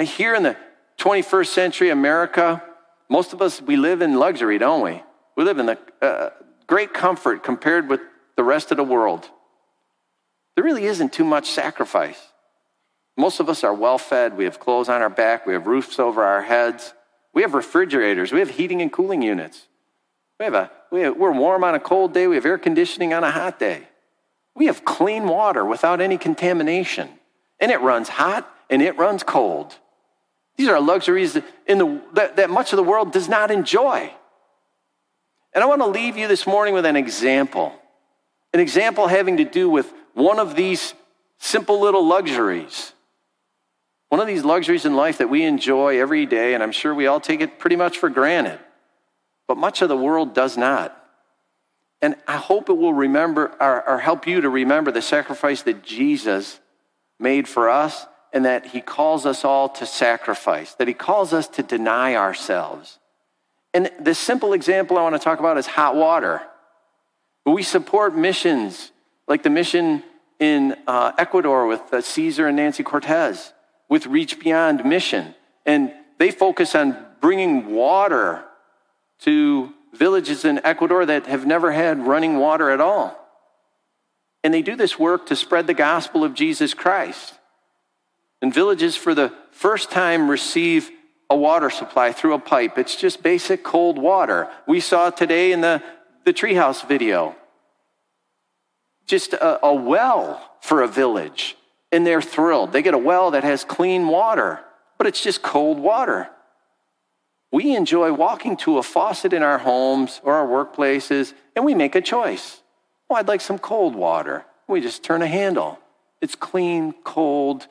Here 0.00 0.34
in 0.34 0.44
the, 0.44 0.56
21st 0.98 1.46
century 1.46 1.90
America, 1.90 2.62
most 3.08 3.32
of 3.32 3.40
us, 3.40 3.62
we 3.62 3.76
live 3.76 4.02
in 4.02 4.18
luxury, 4.18 4.58
don't 4.58 4.82
we? 4.82 5.02
We 5.36 5.44
live 5.44 5.58
in 5.58 5.66
the 5.66 5.78
uh, 6.02 6.30
great 6.66 6.92
comfort 6.92 7.42
compared 7.42 7.88
with 7.88 8.00
the 8.36 8.44
rest 8.44 8.70
of 8.70 8.76
the 8.76 8.84
world. 8.84 9.28
There 10.54 10.64
really 10.64 10.84
isn't 10.84 11.12
too 11.12 11.24
much 11.24 11.50
sacrifice. 11.50 12.20
Most 13.16 13.40
of 13.40 13.48
us 13.48 13.64
are 13.64 13.74
well 13.74 13.98
fed. 13.98 14.36
We 14.36 14.44
have 14.44 14.58
clothes 14.58 14.88
on 14.88 15.02
our 15.02 15.10
back. 15.10 15.46
We 15.46 15.52
have 15.52 15.66
roofs 15.66 15.98
over 15.98 16.22
our 16.22 16.42
heads. 16.42 16.94
We 17.32 17.42
have 17.42 17.54
refrigerators. 17.54 18.32
We 18.32 18.40
have 18.40 18.50
heating 18.50 18.82
and 18.82 18.92
cooling 18.92 19.22
units. 19.22 19.66
We 20.38 20.44
have 20.44 20.54
a, 20.54 20.70
we 20.90 21.00
have, 21.02 21.16
we're 21.16 21.32
warm 21.32 21.64
on 21.64 21.74
a 21.74 21.80
cold 21.80 22.14
day. 22.14 22.26
We 22.26 22.36
have 22.36 22.46
air 22.46 22.58
conditioning 22.58 23.12
on 23.12 23.24
a 23.24 23.30
hot 23.30 23.58
day. 23.58 23.88
We 24.54 24.66
have 24.66 24.84
clean 24.84 25.28
water 25.28 25.64
without 25.64 26.00
any 26.00 26.18
contamination. 26.18 27.08
And 27.60 27.70
it 27.70 27.80
runs 27.80 28.08
hot 28.08 28.48
and 28.68 28.82
it 28.82 28.96
runs 28.96 29.22
cold. 29.22 29.76
These 30.58 30.68
are 30.68 30.80
luxuries 30.80 31.38
in 31.66 31.78
the, 31.78 32.02
that, 32.14 32.36
that 32.36 32.50
much 32.50 32.72
of 32.72 32.76
the 32.76 32.82
world 32.82 33.12
does 33.12 33.28
not 33.28 33.52
enjoy. 33.52 34.12
And 35.54 35.64
I 35.64 35.66
want 35.66 35.80
to 35.80 35.86
leave 35.86 36.16
you 36.16 36.26
this 36.26 36.46
morning 36.46 36.74
with 36.74 36.84
an 36.84 36.96
example. 36.96 37.72
An 38.52 38.60
example 38.60 39.06
having 39.06 39.36
to 39.36 39.44
do 39.44 39.70
with 39.70 39.92
one 40.14 40.40
of 40.40 40.56
these 40.56 40.94
simple 41.38 41.80
little 41.80 42.04
luxuries. 42.04 42.92
One 44.08 44.20
of 44.20 44.26
these 44.26 44.44
luxuries 44.44 44.84
in 44.84 44.96
life 44.96 45.18
that 45.18 45.30
we 45.30 45.44
enjoy 45.44 46.00
every 46.00 46.26
day, 46.26 46.54
and 46.54 46.62
I'm 46.62 46.72
sure 46.72 46.92
we 46.92 47.06
all 47.06 47.20
take 47.20 47.40
it 47.40 47.60
pretty 47.60 47.76
much 47.76 47.98
for 47.98 48.08
granted, 48.08 48.58
but 49.46 49.56
much 49.56 49.80
of 49.80 49.88
the 49.88 49.96
world 49.96 50.34
does 50.34 50.56
not. 50.56 50.94
And 52.02 52.16
I 52.26 52.36
hope 52.36 52.68
it 52.68 52.76
will 52.76 52.94
remember 52.94 53.54
or, 53.60 53.88
or 53.88 53.98
help 53.98 54.26
you 54.26 54.40
to 54.40 54.48
remember 54.48 54.90
the 54.90 55.02
sacrifice 55.02 55.62
that 55.62 55.84
Jesus 55.84 56.58
made 57.20 57.46
for 57.46 57.68
us 57.68 58.06
and 58.32 58.44
that 58.44 58.66
he 58.66 58.80
calls 58.80 59.26
us 59.26 59.44
all 59.44 59.68
to 59.70 59.86
sacrifice, 59.86 60.74
that 60.74 60.88
he 60.88 60.94
calls 60.94 61.32
us 61.32 61.48
to 61.48 61.62
deny 61.62 62.14
ourselves. 62.14 62.98
And 63.74 63.90
the 64.00 64.14
simple 64.14 64.52
example 64.52 64.98
I 64.98 65.02
want 65.02 65.14
to 65.14 65.18
talk 65.20 65.38
about 65.38 65.58
is 65.58 65.66
hot 65.66 65.94
water. 65.94 66.42
We 67.46 67.62
support 67.62 68.14
missions 68.14 68.92
like 69.26 69.42
the 69.42 69.50
mission 69.50 70.02
in 70.38 70.76
uh, 70.86 71.12
Ecuador 71.18 71.66
with 71.66 71.92
uh, 71.92 72.00
Caesar 72.00 72.46
and 72.46 72.56
Nancy 72.56 72.82
Cortez, 72.82 73.52
with 73.88 74.06
Reach 74.06 74.38
Beyond 74.38 74.84
Mission. 74.84 75.34
And 75.66 75.92
they 76.18 76.30
focus 76.30 76.74
on 76.74 76.96
bringing 77.20 77.74
water 77.74 78.44
to 79.20 79.72
villages 79.94 80.44
in 80.44 80.60
Ecuador 80.64 81.06
that 81.06 81.26
have 81.26 81.46
never 81.46 81.72
had 81.72 82.06
running 82.06 82.38
water 82.38 82.70
at 82.70 82.80
all. 82.80 83.18
And 84.44 84.54
they 84.54 84.62
do 84.62 84.76
this 84.76 84.98
work 84.98 85.26
to 85.26 85.36
spread 85.36 85.66
the 85.66 85.74
gospel 85.74 86.22
of 86.22 86.34
Jesus 86.34 86.74
Christ. 86.74 87.37
And 88.40 88.54
villages, 88.54 88.96
for 88.96 89.14
the 89.14 89.32
first 89.50 89.90
time, 89.90 90.30
receive 90.30 90.90
a 91.30 91.36
water 91.36 91.70
supply 91.70 92.12
through 92.12 92.34
a 92.34 92.38
pipe. 92.38 92.78
It's 92.78 92.96
just 92.96 93.22
basic 93.22 93.62
cold 93.62 93.98
water. 93.98 94.48
We 94.66 94.80
saw 94.80 95.10
today 95.10 95.52
in 95.52 95.60
the, 95.60 95.82
the 96.24 96.32
treehouse 96.32 96.86
video. 96.86 97.36
Just 99.06 99.32
a, 99.32 99.64
a 99.64 99.74
well 99.74 100.52
for 100.60 100.82
a 100.82 100.88
village. 100.88 101.56
And 101.90 102.06
they're 102.06 102.22
thrilled. 102.22 102.72
They 102.72 102.82
get 102.82 102.94
a 102.94 102.98
well 102.98 103.32
that 103.32 103.44
has 103.44 103.64
clean 103.64 104.08
water, 104.08 104.60
but 104.98 105.06
it's 105.06 105.22
just 105.22 105.42
cold 105.42 105.78
water. 105.78 106.28
We 107.50 107.74
enjoy 107.74 108.12
walking 108.12 108.56
to 108.58 108.78
a 108.78 108.82
faucet 108.82 109.32
in 109.32 109.42
our 109.42 109.58
homes 109.58 110.20
or 110.22 110.34
our 110.34 110.46
workplaces, 110.46 111.32
and 111.56 111.64
we 111.64 111.74
make 111.74 111.94
a 111.94 112.02
choice. 112.02 112.60
Oh, 113.08 113.14
I'd 113.14 113.28
like 113.28 113.40
some 113.40 113.58
cold 113.58 113.96
water. 113.96 114.44
We 114.66 114.82
just 114.82 115.02
turn 115.02 115.22
a 115.22 115.26
handle. 115.26 115.78
It's 116.20 116.34
clean, 116.34 116.92
cold, 117.04 117.66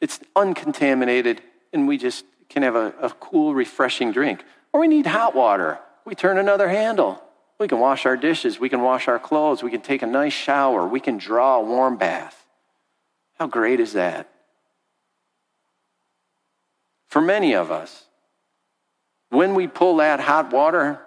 it's 0.00 0.20
uncontaminated, 0.36 1.42
and 1.72 1.88
we 1.88 1.98
just 1.98 2.24
can 2.48 2.62
have 2.62 2.76
a, 2.76 2.94
a 3.00 3.10
cool, 3.10 3.54
refreshing 3.54 4.12
drink. 4.12 4.44
Or 4.72 4.80
we 4.80 4.88
need 4.88 5.06
hot 5.06 5.34
water. 5.34 5.78
We 6.04 6.14
turn 6.14 6.38
another 6.38 6.68
handle. 6.68 7.22
We 7.58 7.68
can 7.68 7.80
wash 7.80 8.06
our 8.06 8.16
dishes. 8.16 8.60
We 8.60 8.68
can 8.68 8.82
wash 8.82 9.08
our 9.08 9.18
clothes. 9.18 9.62
We 9.62 9.70
can 9.70 9.80
take 9.80 10.02
a 10.02 10.06
nice 10.06 10.32
shower. 10.32 10.86
We 10.86 11.00
can 11.00 11.18
draw 11.18 11.58
a 11.58 11.62
warm 11.62 11.96
bath. 11.96 12.46
How 13.38 13.46
great 13.46 13.80
is 13.80 13.92
that? 13.94 14.28
For 17.08 17.20
many 17.20 17.54
of 17.54 17.70
us, 17.70 18.04
when 19.30 19.54
we 19.54 19.66
pull 19.66 19.96
that 19.96 20.20
hot 20.20 20.52
water 20.52 21.00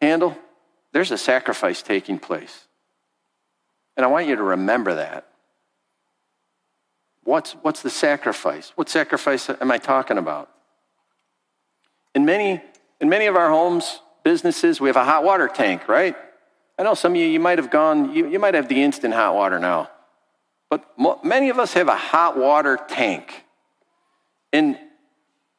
handle, 0.00 0.36
there's 0.92 1.10
a 1.10 1.18
sacrifice 1.18 1.82
taking 1.82 2.18
place. 2.18 2.66
And 3.96 4.04
I 4.04 4.08
want 4.08 4.26
you 4.26 4.36
to 4.36 4.42
remember 4.42 4.94
that. 4.94 5.29
What's, 7.30 7.52
what's 7.62 7.80
the 7.80 7.90
sacrifice? 7.90 8.72
What 8.74 8.88
sacrifice 8.88 9.48
am 9.48 9.70
I 9.70 9.78
talking 9.78 10.18
about? 10.18 10.50
In 12.12 12.24
many, 12.24 12.60
in 13.00 13.08
many 13.08 13.26
of 13.26 13.36
our 13.36 13.48
homes, 13.50 14.00
businesses, 14.24 14.80
we 14.80 14.88
have 14.88 14.96
a 14.96 15.04
hot 15.04 15.22
water 15.22 15.46
tank, 15.46 15.86
right? 15.86 16.16
I 16.76 16.82
know 16.82 16.94
some 16.94 17.12
of 17.12 17.18
you, 17.18 17.26
you 17.26 17.38
might 17.38 17.58
have 17.58 17.70
gone, 17.70 18.12
you, 18.12 18.28
you 18.28 18.40
might 18.40 18.54
have 18.54 18.68
the 18.68 18.82
instant 18.82 19.14
hot 19.14 19.36
water 19.36 19.60
now. 19.60 19.90
But 20.70 20.84
mo- 20.98 21.20
many 21.22 21.50
of 21.50 21.60
us 21.60 21.72
have 21.74 21.86
a 21.86 21.94
hot 21.94 22.36
water 22.36 22.76
tank. 22.88 23.44
And 24.52 24.76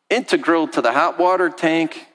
integral 0.10 0.68
to 0.68 0.82
the 0.82 0.92
hot 0.92 1.18
water 1.18 1.50
tank, 1.50 2.06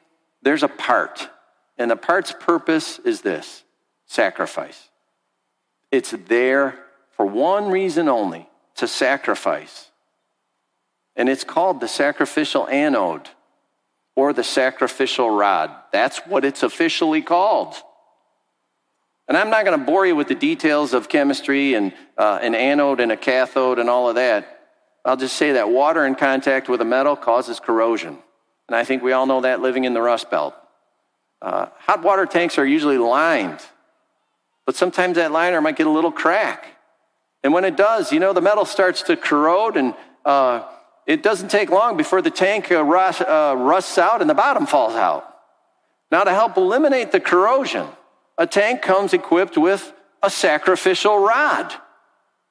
there's 0.42 0.64
a 0.64 0.68
part. 0.68 1.30
And 1.78 1.90
the 1.90 1.96
part's 1.96 2.34
purpose 2.38 2.98
is 2.98 3.22
this 3.22 3.64
sacrifice. 4.04 4.90
It's 5.90 6.10
there 6.10 6.78
for 7.16 7.24
one 7.24 7.70
reason 7.70 8.06
only 8.10 8.50
to 8.76 8.88
sacrifice. 8.88 9.90
And 11.16 11.28
it's 11.28 11.44
called 11.44 11.80
the 11.80 11.88
sacrificial 11.88 12.68
anode 12.68 13.28
or 14.14 14.32
the 14.32 14.44
sacrificial 14.44 15.30
rod. 15.30 15.70
That's 15.92 16.18
what 16.26 16.44
it's 16.44 16.62
officially 16.62 17.22
called. 17.22 17.74
And 19.28 19.36
I'm 19.36 19.50
not 19.50 19.64
going 19.64 19.78
to 19.78 19.84
bore 19.84 20.06
you 20.06 20.14
with 20.14 20.28
the 20.28 20.34
details 20.34 20.94
of 20.94 21.08
chemistry 21.08 21.74
and 21.74 21.92
uh, 22.16 22.38
an 22.40 22.54
anode 22.54 23.00
and 23.00 23.10
a 23.10 23.16
cathode 23.16 23.78
and 23.78 23.90
all 23.90 24.08
of 24.08 24.14
that. 24.14 24.60
I'll 25.04 25.16
just 25.16 25.36
say 25.36 25.52
that 25.52 25.68
water 25.70 26.04
in 26.06 26.14
contact 26.14 26.68
with 26.68 26.80
a 26.80 26.84
metal 26.84 27.16
causes 27.16 27.60
corrosion. 27.60 28.18
And 28.68 28.76
I 28.76 28.84
think 28.84 29.02
we 29.02 29.12
all 29.12 29.26
know 29.26 29.40
that 29.42 29.60
living 29.60 29.84
in 29.84 29.94
the 29.94 30.02
Rust 30.02 30.30
Belt. 30.30 30.54
Uh, 31.40 31.66
hot 31.78 32.02
water 32.02 32.26
tanks 32.26 32.58
are 32.58 32.66
usually 32.66 32.98
lined, 32.98 33.60
but 34.64 34.74
sometimes 34.74 35.16
that 35.16 35.32
liner 35.32 35.60
might 35.60 35.76
get 35.76 35.86
a 35.86 35.90
little 35.90 36.10
crack. 36.10 36.75
And 37.42 37.52
when 37.52 37.64
it 37.64 37.76
does, 37.76 38.12
you 38.12 38.20
know, 38.20 38.32
the 38.32 38.40
metal 38.40 38.64
starts 38.64 39.02
to 39.02 39.16
corrode, 39.16 39.76
and 39.76 39.94
uh, 40.24 40.64
it 41.06 41.22
doesn't 41.22 41.50
take 41.50 41.70
long 41.70 41.96
before 41.96 42.20
the 42.20 42.30
tank 42.30 42.72
uh, 42.72 42.82
rust, 42.82 43.20
uh, 43.20 43.54
rusts 43.56 43.96
out 43.98 44.20
and 44.20 44.28
the 44.28 44.34
bottom 44.34 44.66
falls 44.66 44.94
out. 44.94 45.32
Now, 46.10 46.24
to 46.24 46.32
help 46.32 46.56
eliminate 46.56 47.12
the 47.12 47.20
corrosion, 47.20 47.86
a 48.38 48.46
tank 48.46 48.82
comes 48.82 49.12
equipped 49.12 49.56
with 49.56 49.92
a 50.22 50.30
sacrificial 50.30 51.18
rod, 51.18 51.72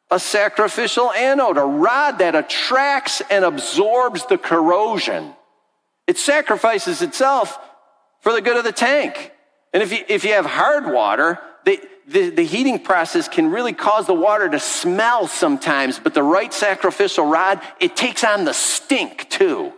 a 0.10 0.20
sacrificial 0.20 1.12
anode, 1.12 1.58
a 1.58 1.66
rod 1.66 2.20
that 2.20 2.36
attracts 2.36 3.22
and 3.30 3.44
absorbs 3.44 4.26
the 4.28 4.38
corrosion. 4.38 5.34
It 6.08 6.18
sacrifices 6.18 7.02
itself 7.02 7.60
for 8.22 8.32
the 8.32 8.42
good 8.42 8.58
of 8.58 8.64
the 8.64 8.72
tank. 8.72 9.32
And 9.74 9.84
if 9.84 9.92
you, 9.92 10.06
if 10.08 10.24
you 10.24 10.34
have 10.34 10.46
hard 10.46 10.92
water, 10.92 11.40
the, 11.66 11.82
the, 12.08 12.30
the, 12.30 12.44
heating 12.44 12.80
process 12.80 13.28
can 13.28 13.50
really 13.50 13.74
cause 13.74 14.06
the 14.06 14.14
water 14.14 14.48
to 14.48 14.60
smell 14.60 15.28
sometimes, 15.28 16.00
but 16.00 16.14
the 16.14 16.24
right 16.24 16.54
sacrificial 16.54 17.26
rod, 17.26 17.60
it 17.80 17.96
takes 17.96 18.24
on 18.24 18.46
the 18.46 18.54
stink 18.54 19.30
too. 19.30 19.74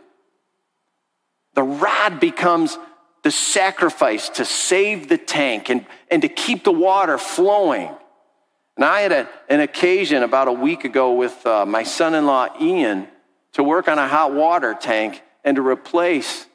The 1.53 1.63
rod 1.63 2.19
becomes 2.19 2.77
the 3.23 3.31
sacrifice 3.31 4.29
to 4.29 4.45
save 4.45 5.09
the 5.09 5.17
tank 5.17 5.69
and, 5.69 5.85
and 6.11 6.21
to 6.21 6.29
keep 6.29 6.63
the 6.63 6.71
water 6.71 7.17
flowing. 7.17 7.89
And 8.75 8.85
I 8.85 9.01
had 9.01 9.11
a, 9.11 9.29
an 9.49 9.61
occasion 9.61 10.21
about 10.23 10.47
a 10.47 10.53
week 10.53 10.83
ago 10.83 11.13
with 11.13 11.45
uh, 11.45 11.65
my 11.65 11.83
son 11.83 12.13
in 12.13 12.25
law, 12.25 12.47
Ian, 12.61 13.07
to 13.53 13.63
work 13.63 13.87
on 13.87 13.97
a 13.97 14.07
hot 14.07 14.33
water 14.33 14.77
tank 14.79 15.23
and 15.43 15.55
to 15.55 15.61
replace 15.61 16.45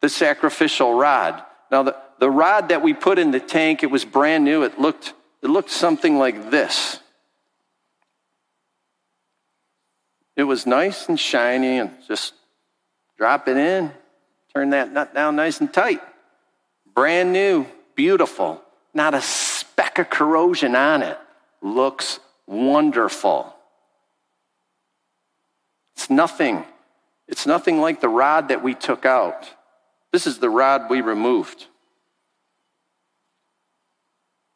the 0.00 0.08
sacrificial 0.08 0.94
rod. 0.94 1.42
Now, 1.70 1.82
the, 1.82 1.96
the 2.18 2.30
rod 2.30 2.68
that 2.68 2.82
we 2.82 2.94
put 2.94 3.18
in 3.18 3.30
the 3.30 3.40
tank, 3.40 3.82
it 3.82 3.90
was 3.90 4.04
brand 4.04 4.44
new. 4.44 4.62
It 4.62 4.78
looked, 4.78 5.12
it 5.42 5.48
looked 5.48 5.70
something 5.70 6.18
like 6.18 6.50
this. 6.50 6.98
It 10.36 10.44
was 10.44 10.66
nice 10.66 11.08
and 11.08 11.18
shiny 11.18 11.78
and 11.78 11.90
just 12.08 12.34
drop 13.16 13.46
it 13.46 13.56
in, 13.56 13.92
turn 14.52 14.70
that 14.70 14.92
nut 14.92 15.14
down 15.14 15.36
nice 15.36 15.60
and 15.60 15.72
tight. 15.72 16.00
Brand 16.94 17.32
new, 17.32 17.66
beautiful, 17.94 18.60
not 18.92 19.14
a 19.14 19.20
speck 19.20 19.98
of 19.98 20.10
corrosion 20.10 20.74
on 20.74 21.02
it. 21.02 21.18
Looks 21.62 22.18
wonderful. 22.46 23.54
It's 25.94 26.10
nothing 26.10 26.64
it's 27.28 27.46
nothing 27.46 27.80
like 27.80 28.00
the 28.00 28.08
rod 28.08 28.48
that 28.48 28.62
we 28.62 28.74
took 28.74 29.06
out. 29.06 29.50
This 30.12 30.26
is 30.26 30.38
the 30.38 30.50
rod 30.50 30.90
we 30.90 31.00
removed. 31.00 31.66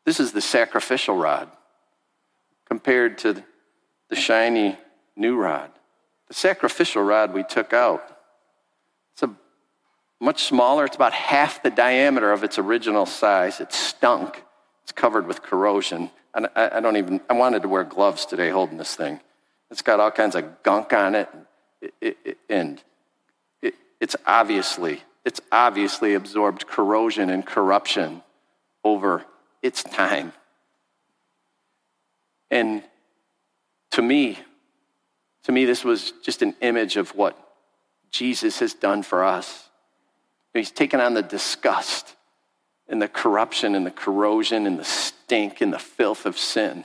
This 0.09 0.21
is 0.21 0.33
the 0.33 0.40
sacrificial 0.40 1.16
rod 1.16 1.51
compared 2.66 3.18
to 3.18 3.44
the 4.09 4.16
shiny 4.16 4.79
new 5.16 5.37
rod. 5.37 5.71
The 6.29 6.33
sacrificial 6.33 7.03
rod 7.03 7.35
we 7.35 7.42
took 7.42 7.75
out 7.75 8.16
it's 9.12 9.23
a 9.23 9.31
much 10.18 10.44
smaller. 10.44 10.87
It's 10.87 10.97
about 10.97 11.12
half 11.12 11.62
the 11.62 11.68
diameter 11.68 12.33
of 12.33 12.42
its 12.42 12.59
original 12.59 13.05
size. 13.05 13.61
It 13.61 13.71
stunk. 13.75 14.42
It's 14.83 14.92
covered 14.92 15.27
with 15.27 15.42
corrosion. 15.42 16.11
And 16.35 16.49
I, 16.57 16.81
don't 16.81 16.97
even, 16.97 17.21
I 17.29 17.35
wanted 17.35 17.61
to 17.61 17.68
wear 17.68 17.85
gloves 17.85 18.25
today 18.25 18.49
holding 18.49 18.79
this 18.79 18.97
thing. 18.97 19.21
It's 19.71 19.83
got 19.83 20.01
all 20.01 20.11
kinds 20.11 20.35
of 20.37 20.62
gunk 20.62 20.94
on 20.94 21.16
it. 21.16 21.29
it, 22.01 22.16
it 22.25 22.38
and 22.49 22.83
it's 24.01 24.16
obviously, 24.27 25.03
it's 25.27 25.42
obviously 25.53 26.14
absorbed 26.14 26.66
corrosion 26.66 27.29
and 27.29 27.44
corruption 27.44 28.23
over 28.83 29.27
its 29.62 29.83
time. 29.83 30.33
And 32.51 32.83
to 33.92 34.03
me, 34.03 34.38
to 35.44 35.53
me, 35.53 35.64
this 35.64 35.85
was 35.85 36.12
just 36.23 36.42
an 36.42 36.55
image 36.61 36.97
of 36.97 37.14
what 37.14 37.37
Jesus 38.11 38.59
has 38.61 38.75
done 38.75 39.03
for 39.03 39.25
us. 39.25 39.68
He's 40.55 40.71
taken 40.71 41.01
on 41.01 41.14
the 41.14 41.23
disgust 41.23 42.16
and 42.88 43.01
the 43.01 43.09
corruption 43.09 43.75
and 43.75 43.87
the 43.87 43.90
corrosion 43.90 44.66
and 44.66 44.79
the 44.79 44.85
stink 44.85 45.61
and 45.61 45.73
the 45.73 45.79
filth 45.79 46.27
of 46.27 46.38
sin. 46.38 46.85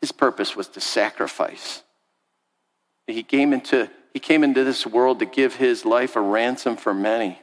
His 0.00 0.12
purpose 0.12 0.56
was 0.56 0.68
to 0.68 0.80
sacrifice. 0.80 1.82
He 3.06 3.22
came 3.22 3.52
into, 3.52 3.90
he 4.12 4.18
came 4.18 4.42
into 4.42 4.64
this 4.64 4.86
world 4.86 5.18
to 5.20 5.26
give 5.26 5.56
his 5.56 5.84
life 5.84 6.16
a 6.16 6.20
ransom 6.20 6.76
for 6.76 6.94
many. 6.94 7.38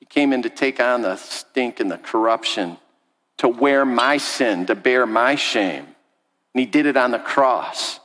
He 0.00 0.06
came 0.06 0.32
in 0.32 0.42
to 0.42 0.50
take 0.50 0.80
on 0.80 1.02
the 1.02 1.16
stink 1.16 1.80
and 1.80 1.90
the 1.90 1.98
corruption, 1.98 2.76
to 3.38 3.48
wear 3.48 3.84
my 3.84 4.16
sin, 4.16 4.66
to 4.66 4.74
bear 4.74 5.06
my 5.06 5.34
shame. 5.34 5.84
And 5.84 6.60
he 6.60 6.66
did 6.66 6.86
it 6.86 6.96
on 6.96 7.10
the 7.10 7.18
cross. 7.18 8.00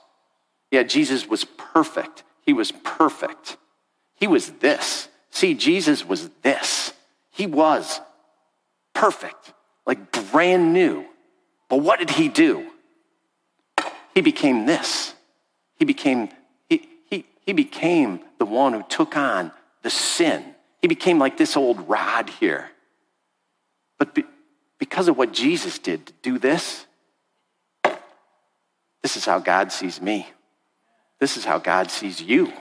Yeah, 0.71 0.83
Jesus 0.83 1.27
was 1.27 1.45
perfect. 1.45 2.23
He 2.45 2.53
was 2.53 2.71
perfect. 2.71 3.57
He 4.15 4.27
was 4.27 4.51
this. 4.53 5.07
See, 5.31 5.53
Jesus 5.53 6.05
was 6.05 6.29
this. 6.41 6.93
He 7.31 7.45
was 7.45 8.01
perfect, 8.93 9.53
like 9.85 10.11
brand 10.31 10.73
new. 10.73 11.05
But 11.69 11.77
what 11.77 11.99
did 11.99 12.09
he 12.09 12.27
do? 12.27 12.67
He 14.13 14.21
became 14.21 14.65
this. 14.65 15.13
He 15.75 15.85
became, 15.85 16.29
he, 16.67 16.89
he, 17.09 17.25
he 17.45 17.53
became 17.53 18.19
the 18.39 18.45
one 18.45 18.73
who 18.73 18.83
took 18.89 19.15
on 19.15 19.51
the 19.83 19.89
sin. 19.89 20.43
He 20.81 20.87
became 20.87 21.19
like 21.19 21.37
this 21.37 21.55
old 21.55 21.87
rod 21.87 22.29
here. 22.29 22.71
But 23.97 24.15
be, 24.15 24.25
because 24.79 25.09
of 25.09 25.17
what 25.17 25.33
Jesus 25.33 25.77
did 25.77 26.07
to 26.07 26.13
do 26.21 26.39
this, 26.39 26.85
this 29.01 29.17
is 29.17 29.25
how 29.25 29.39
God 29.39 29.71
sees 29.71 30.01
me. 30.01 30.27
This 31.19 31.35
is 31.37 31.43
how 31.43 31.59
God 31.59 31.91
sees 31.91 32.21
you. 32.21 32.51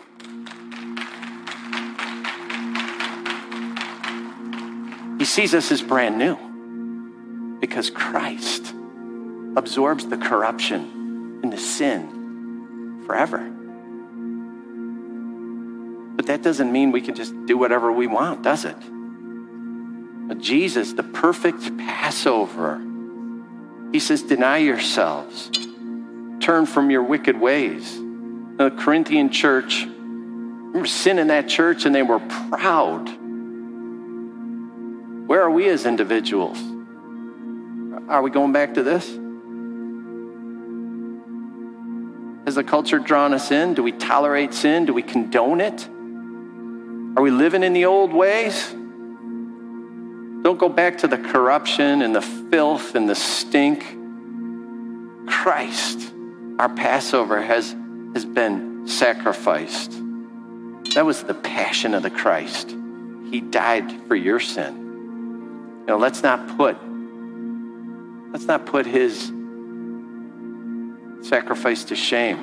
He 5.19 5.25
sees 5.25 5.55
us 5.55 5.71
as 5.73 5.81
brand 5.81 6.19
new 6.19 7.59
because 7.61 7.91
Christ 7.91 8.75
absorbs 9.57 10.07
the 10.07 10.17
corruption 10.17 11.41
and 11.43 11.53
the 11.53 11.59
sin 11.59 13.03
forever. 13.07 13.39
But 16.17 16.27
that 16.27 16.43
doesn't 16.43 16.71
mean 16.71 16.91
we 16.91 17.01
can 17.01 17.15
just 17.15 17.35
do 17.47 17.57
whatever 17.57 17.93
we 17.93 18.09
want, 18.09 18.43
does 18.43 18.65
it? 18.65 18.77
But 20.29 20.39
Jesus, 20.39 20.93
the 20.93 21.03
perfect 21.03 21.77
Passover, 21.79 22.81
he 23.91 23.99
says, 23.99 24.23
Deny 24.23 24.59
yourselves, 24.59 25.51
turn 26.41 26.67
from 26.67 26.91
your 26.91 27.03
wicked 27.03 27.41
ways 27.41 27.99
the 28.59 28.71
Corinthian 28.73 29.31
church. 29.31 29.85
remember 29.85 30.87
sin 30.87 31.19
in 31.19 31.29
that 31.29 31.49
church 31.49 31.87
and 31.87 31.95
they 31.95 32.03
were 32.03 32.19
proud. 32.19 33.09
Where 35.29 35.43
are 35.43 35.51
we 35.51 35.69
as 35.69 35.87
individuals? 35.87 36.59
Are 38.09 38.21
we 38.21 38.31
going 38.31 38.53
back 38.53 38.75
to 38.75 38.83
this? 38.83 39.07
Has 42.47 42.55
the 42.57 42.65
culture 42.65 42.99
drawn 42.99 43.33
us 43.33 43.51
in? 43.53 43.75
Do 43.75 43.83
we 43.83 43.93
tolerate 43.93 44.55
sin? 44.55 44.87
Do 44.87 44.95
we 44.95 45.03
condone 45.03 45.61
it? 45.61 45.87
Are 47.17 47.23
we 47.23 47.31
living 47.31 47.63
in 47.63 47.75
the 47.75 47.85
old 47.85 48.13
ways? 48.13 48.75
Don't 50.49 50.57
go 50.57 50.71
back 50.71 50.97
to 50.97 51.07
the 51.07 51.19
corruption 51.19 52.01
and 52.01 52.15
the 52.15 52.23
filth 52.23 52.95
and 52.95 53.07
the 53.07 53.15
stink. 53.15 53.85
Christ, 55.29 56.11
our 56.59 56.71
Passover, 56.71 57.43
has 57.43 57.77
has 58.15 58.25
been 58.25 58.89
sacrificed. 58.89 59.93
That 60.95 61.05
was 61.05 61.23
the 61.23 61.35
passion 61.35 61.93
of 61.93 62.03
the 62.03 62.09
Christ. 62.09 62.75
He 63.31 63.43
died 63.43 63.93
for 64.09 64.17
your 64.17 64.41
sin. 64.41 65.85
You 65.87 65.97
let's 65.97 66.23
not 66.23 66.57
put 66.57 66.79
let's 68.33 68.47
not 68.47 68.65
put 68.65 68.87
his 68.87 69.31
sacrifice 71.29 71.85
to 71.85 71.95
shame. 71.95 72.39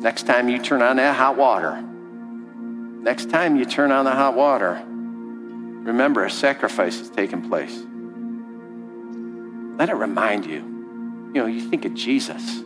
Next 0.00 0.26
time 0.26 0.48
you 0.48 0.58
turn 0.58 0.82
on 0.82 0.96
that 0.96 1.14
hot 1.14 1.36
water, 1.36 1.80
next 1.80 3.30
time 3.30 3.54
you 3.54 3.64
turn 3.64 3.92
on 3.92 4.04
the 4.04 4.10
hot 4.10 4.34
water, 4.34 4.84
remember 5.84 6.24
a 6.24 6.30
sacrifice 6.30 6.98
has 6.98 7.10
taken 7.10 7.48
place. 7.48 7.82
Let 9.78 9.88
it 9.88 9.94
remind 9.94 10.46
you. 10.46 10.60
You 11.34 11.40
know, 11.40 11.46
you 11.46 11.68
think 11.68 11.84
of 11.84 11.94
Jesus. 11.94 12.62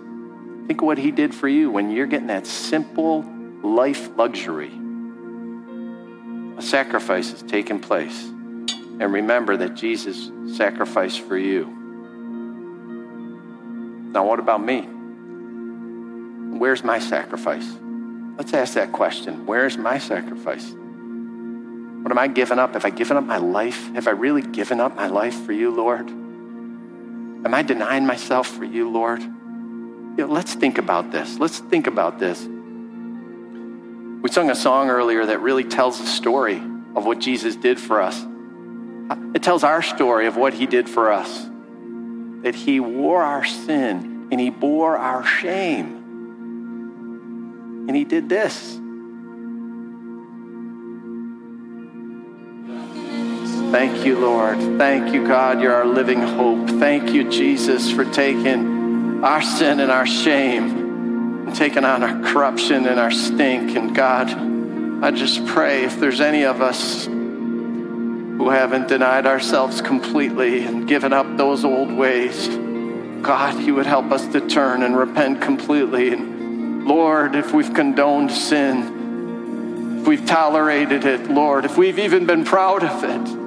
Think 0.66 0.80
of 0.80 0.86
what 0.86 0.98
he 0.98 1.10
did 1.10 1.34
for 1.34 1.48
you 1.48 1.70
when 1.70 1.90
you're 1.90 2.06
getting 2.06 2.26
that 2.28 2.46
simple 2.46 3.24
life 3.62 4.10
luxury. 4.16 4.72
A 6.58 6.62
sacrifice 6.62 7.30
has 7.30 7.42
taken 7.42 7.78
place. 7.78 8.24
And 8.98 9.12
remember 9.12 9.56
that 9.58 9.74
Jesus 9.74 10.30
sacrificed 10.56 11.20
for 11.20 11.36
you. 11.36 11.66
Now, 14.12 14.24
what 14.26 14.38
about 14.38 14.64
me? 14.64 14.88
Where's 16.58 16.82
my 16.82 16.98
sacrifice? 16.98 17.66
Let's 18.38 18.54
ask 18.54 18.74
that 18.74 18.92
question. 18.92 19.46
Where's 19.46 19.76
my 19.76 19.98
sacrifice? 19.98 20.74
What 22.06 22.12
am 22.12 22.18
I 22.18 22.28
giving 22.28 22.60
up? 22.60 22.74
Have 22.74 22.84
I 22.84 22.90
given 22.90 23.16
up 23.16 23.24
my 23.24 23.38
life? 23.38 23.92
Have 23.94 24.06
I 24.06 24.12
really 24.12 24.40
given 24.40 24.78
up 24.78 24.94
my 24.94 25.08
life 25.08 25.44
for 25.44 25.50
you, 25.50 25.72
Lord? 25.72 26.08
Am 26.08 27.52
I 27.52 27.62
denying 27.62 28.06
myself 28.06 28.46
for 28.46 28.62
you, 28.62 28.88
Lord? 28.88 29.20
you 29.22 29.28
know, 30.16 30.26
let's 30.28 30.54
think 30.54 30.78
about 30.78 31.10
this. 31.10 31.40
Let's 31.40 31.58
think 31.58 31.88
about 31.88 32.20
this. 32.20 32.40
We 34.22 34.30
sung 34.30 34.50
a 34.50 34.54
song 34.54 34.88
earlier 34.88 35.26
that 35.26 35.40
really 35.40 35.64
tells 35.64 35.98
the 35.98 36.06
story 36.06 36.62
of 36.94 37.04
what 37.04 37.18
Jesus 37.18 37.56
did 37.56 37.80
for 37.80 38.00
us. 38.00 38.24
It 39.34 39.42
tells 39.42 39.64
our 39.64 39.82
story 39.82 40.28
of 40.28 40.36
what 40.36 40.54
he 40.54 40.66
did 40.66 40.88
for 40.88 41.10
us 41.10 41.48
that 42.42 42.54
he 42.54 42.78
wore 42.78 43.24
our 43.24 43.44
sin 43.44 44.28
and 44.30 44.40
he 44.40 44.50
bore 44.50 44.96
our 44.96 45.26
shame. 45.26 45.96
And 47.88 47.96
he 47.96 48.04
did 48.04 48.28
this. 48.28 48.78
Thank 53.70 54.06
you, 54.06 54.18
Lord. 54.18 54.58
Thank 54.78 55.12
you, 55.12 55.26
God. 55.26 55.60
You're 55.60 55.74
our 55.74 55.84
living 55.84 56.20
hope. 56.20 56.68
Thank 56.68 57.12
you, 57.12 57.28
Jesus, 57.28 57.90
for 57.90 58.04
taking 58.04 59.24
our 59.24 59.42
sin 59.42 59.80
and 59.80 59.90
our 59.90 60.06
shame 60.06 61.46
and 61.48 61.54
taking 61.54 61.84
on 61.84 62.04
our 62.04 62.32
corruption 62.32 62.86
and 62.86 63.00
our 63.00 63.10
stink. 63.10 63.76
And 63.76 63.94
God, 63.94 64.30
I 65.04 65.10
just 65.10 65.44
pray 65.46 65.84
if 65.84 65.98
there's 65.98 66.20
any 66.20 66.44
of 66.44 66.62
us 66.62 67.06
who 67.06 68.50
haven't 68.50 68.86
denied 68.86 69.26
ourselves 69.26 69.80
completely 69.80 70.64
and 70.64 70.86
given 70.86 71.12
up 71.12 71.36
those 71.36 71.64
old 71.64 71.90
ways, 71.90 72.48
God, 73.26 73.60
you 73.60 73.74
would 73.74 73.86
help 73.86 74.12
us 74.12 74.26
to 74.28 74.46
turn 74.46 74.84
and 74.84 74.96
repent 74.96 75.42
completely. 75.42 76.12
And 76.12 76.86
Lord, 76.86 77.34
if 77.34 77.52
we've 77.52 77.74
condoned 77.74 78.30
sin, 78.30 79.98
if 80.00 80.06
we've 80.06 80.24
tolerated 80.24 81.04
it, 81.04 81.28
Lord, 81.28 81.64
if 81.64 81.76
we've 81.76 81.98
even 81.98 82.26
been 82.26 82.44
proud 82.44 82.84
of 82.84 83.02
it, 83.02 83.45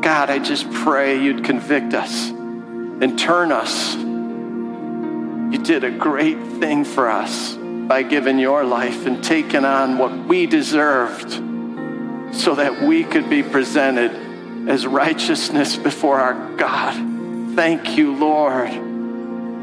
God, 0.00 0.30
I 0.30 0.38
just 0.38 0.70
pray 0.70 1.22
you'd 1.22 1.44
convict 1.44 1.94
us 1.94 2.30
and 2.30 3.18
turn 3.18 3.52
us 3.52 3.96
you 5.50 5.56
did 5.56 5.82
a 5.82 5.90
great 5.90 6.36
thing 6.60 6.84
for 6.84 7.08
us 7.08 7.54
by 7.54 8.02
giving 8.02 8.38
your 8.38 8.64
life 8.64 9.06
and 9.06 9.24
taking 9.24 9.64
on 9.64 9.96
what 9.96 10.12
we 10.26 10.44
deserved 10.44 11.32
so 12.34 12.54
that 12.56 12.82
we 12.82 13.02
could 13.02 13.30
be 13.30 13.42
presented 13.42 14.68
as 14.68 14.86
righteousness 14.86 15.74
before 15.74 16.20
our 16.20 16.54
God. 16.56 17.56
Thank 17.56 17.96
you, 17.96 18.14
Lord. 18.14 18.70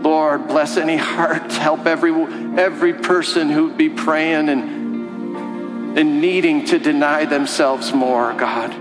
Lord, 0.01 0.47
bless 0.47 0.75
any 0.77 0.97
heart. 0.97 1.51
Help 1.51 1.85
every, 1.85 2.11
every 2.59 2.93
person 2.95 3.51
who 3.51 3.67
would 3.67 3.77
be 3.77 3.89
praying 3.89 4.49
and, 4.49 5.99
and 5.99 6.19
needing 6.19 6.65
to 6.65 6.79
deny 6.79 7.25
themselves 7.25 7.93
more, 7.93 8.33
God. 8.33 8.73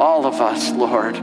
All 0.00 0.26
of 0.26 0.40
us, 0.40 0.70
Lord. 0.72 1.18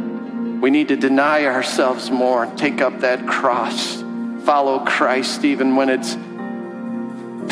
We 0.62 0.70
need 0.70 0.90
to 0.90 0.96
deny 0.96 1.46
ourselves 1.46 2.12
more 2.12 2.44
and 2.44 2.58
take 2.58 2.82
up 2.82 3.00
that 3.00 3.26
cross 3.28 4.04
follow 4.50 4.80
Christ 4.80 5.46
even 5.46 5.76
when 5.76 5.90
it's 5.90 6.16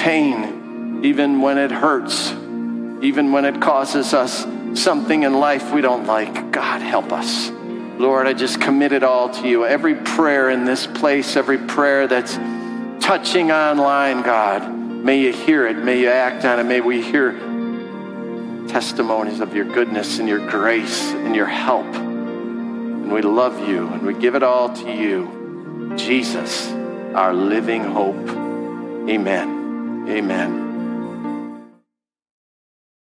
pain, 0.02 1.02
even 1.04 1.42
when 1.42 1.60
it 1.60 1.70
hurts, 1.72 2.32
even 2.32 3.32
when 3.32 3.46
it 3.46 3.62
causes 3.62 4.16
us 4.16 4.48
something 4.74 5.22
in 5.22 5.34
life 5.36 5.72
we 5.72 5.82
don't 5.82 6.08
like. 6.08 6.52
God, 6.52 6.82
help 6.82 7.12
us. 7.12 7.52
Lord, 8.00 8.26
I 8.26 8.34
just 8.34 8.62
commit 8.62 8.94
it 8.94 9.04
all 9.04 9.30
to 9.30 9.48
you. 9.48 9.66
Every 9.66 9.94
prayer 9.94 10.50
in 10.50 10.66
this 10.66 10.88
place, 10.88 11.36
every 11.36 11.60
prayer 11.60 12.08
that's 12.08 12.34
touching 13.06 13.52
online, 13.52 14.24
God, 14.24 14.68
may 14.72 15.22
you 15.22 15.34
hear 15.34 15.68
it, 15.68 15.78
may 15.78 16.00
you 16.00 16.10
act 16.10 16.46
on 16.46 16.60
it, 16.60 16.64
may 16.64 16.82
we 16.82 17.02
hear 17.02 17.30
testimonies 18.68 19.40
of 19.40 19.56
your 19.56 19.66
goodness 19.66 20.20
and 20.20 20.28
your 20.28 20.46
grace 20.50 21.12
and 21.12 21.36
your 21.36 21.46
help. 21.46 21.86
And 21.86 23.12
we 23.12 23.22
love 23.22 23.68
you 23.68 23.88
and 23.88 24.06
we 24.06 24.14
give 24.14 24.36
it 24.36 24.44
all 24.44 24.74
to 24.74 24.92
you, 24.92 25.94
Jesus, 25.98 26.70
our 27.14 27.34
living 27.34 27.84
hope. 27.84 28.30
Amen. 29.10 30.06
Amen. 30.10 30.67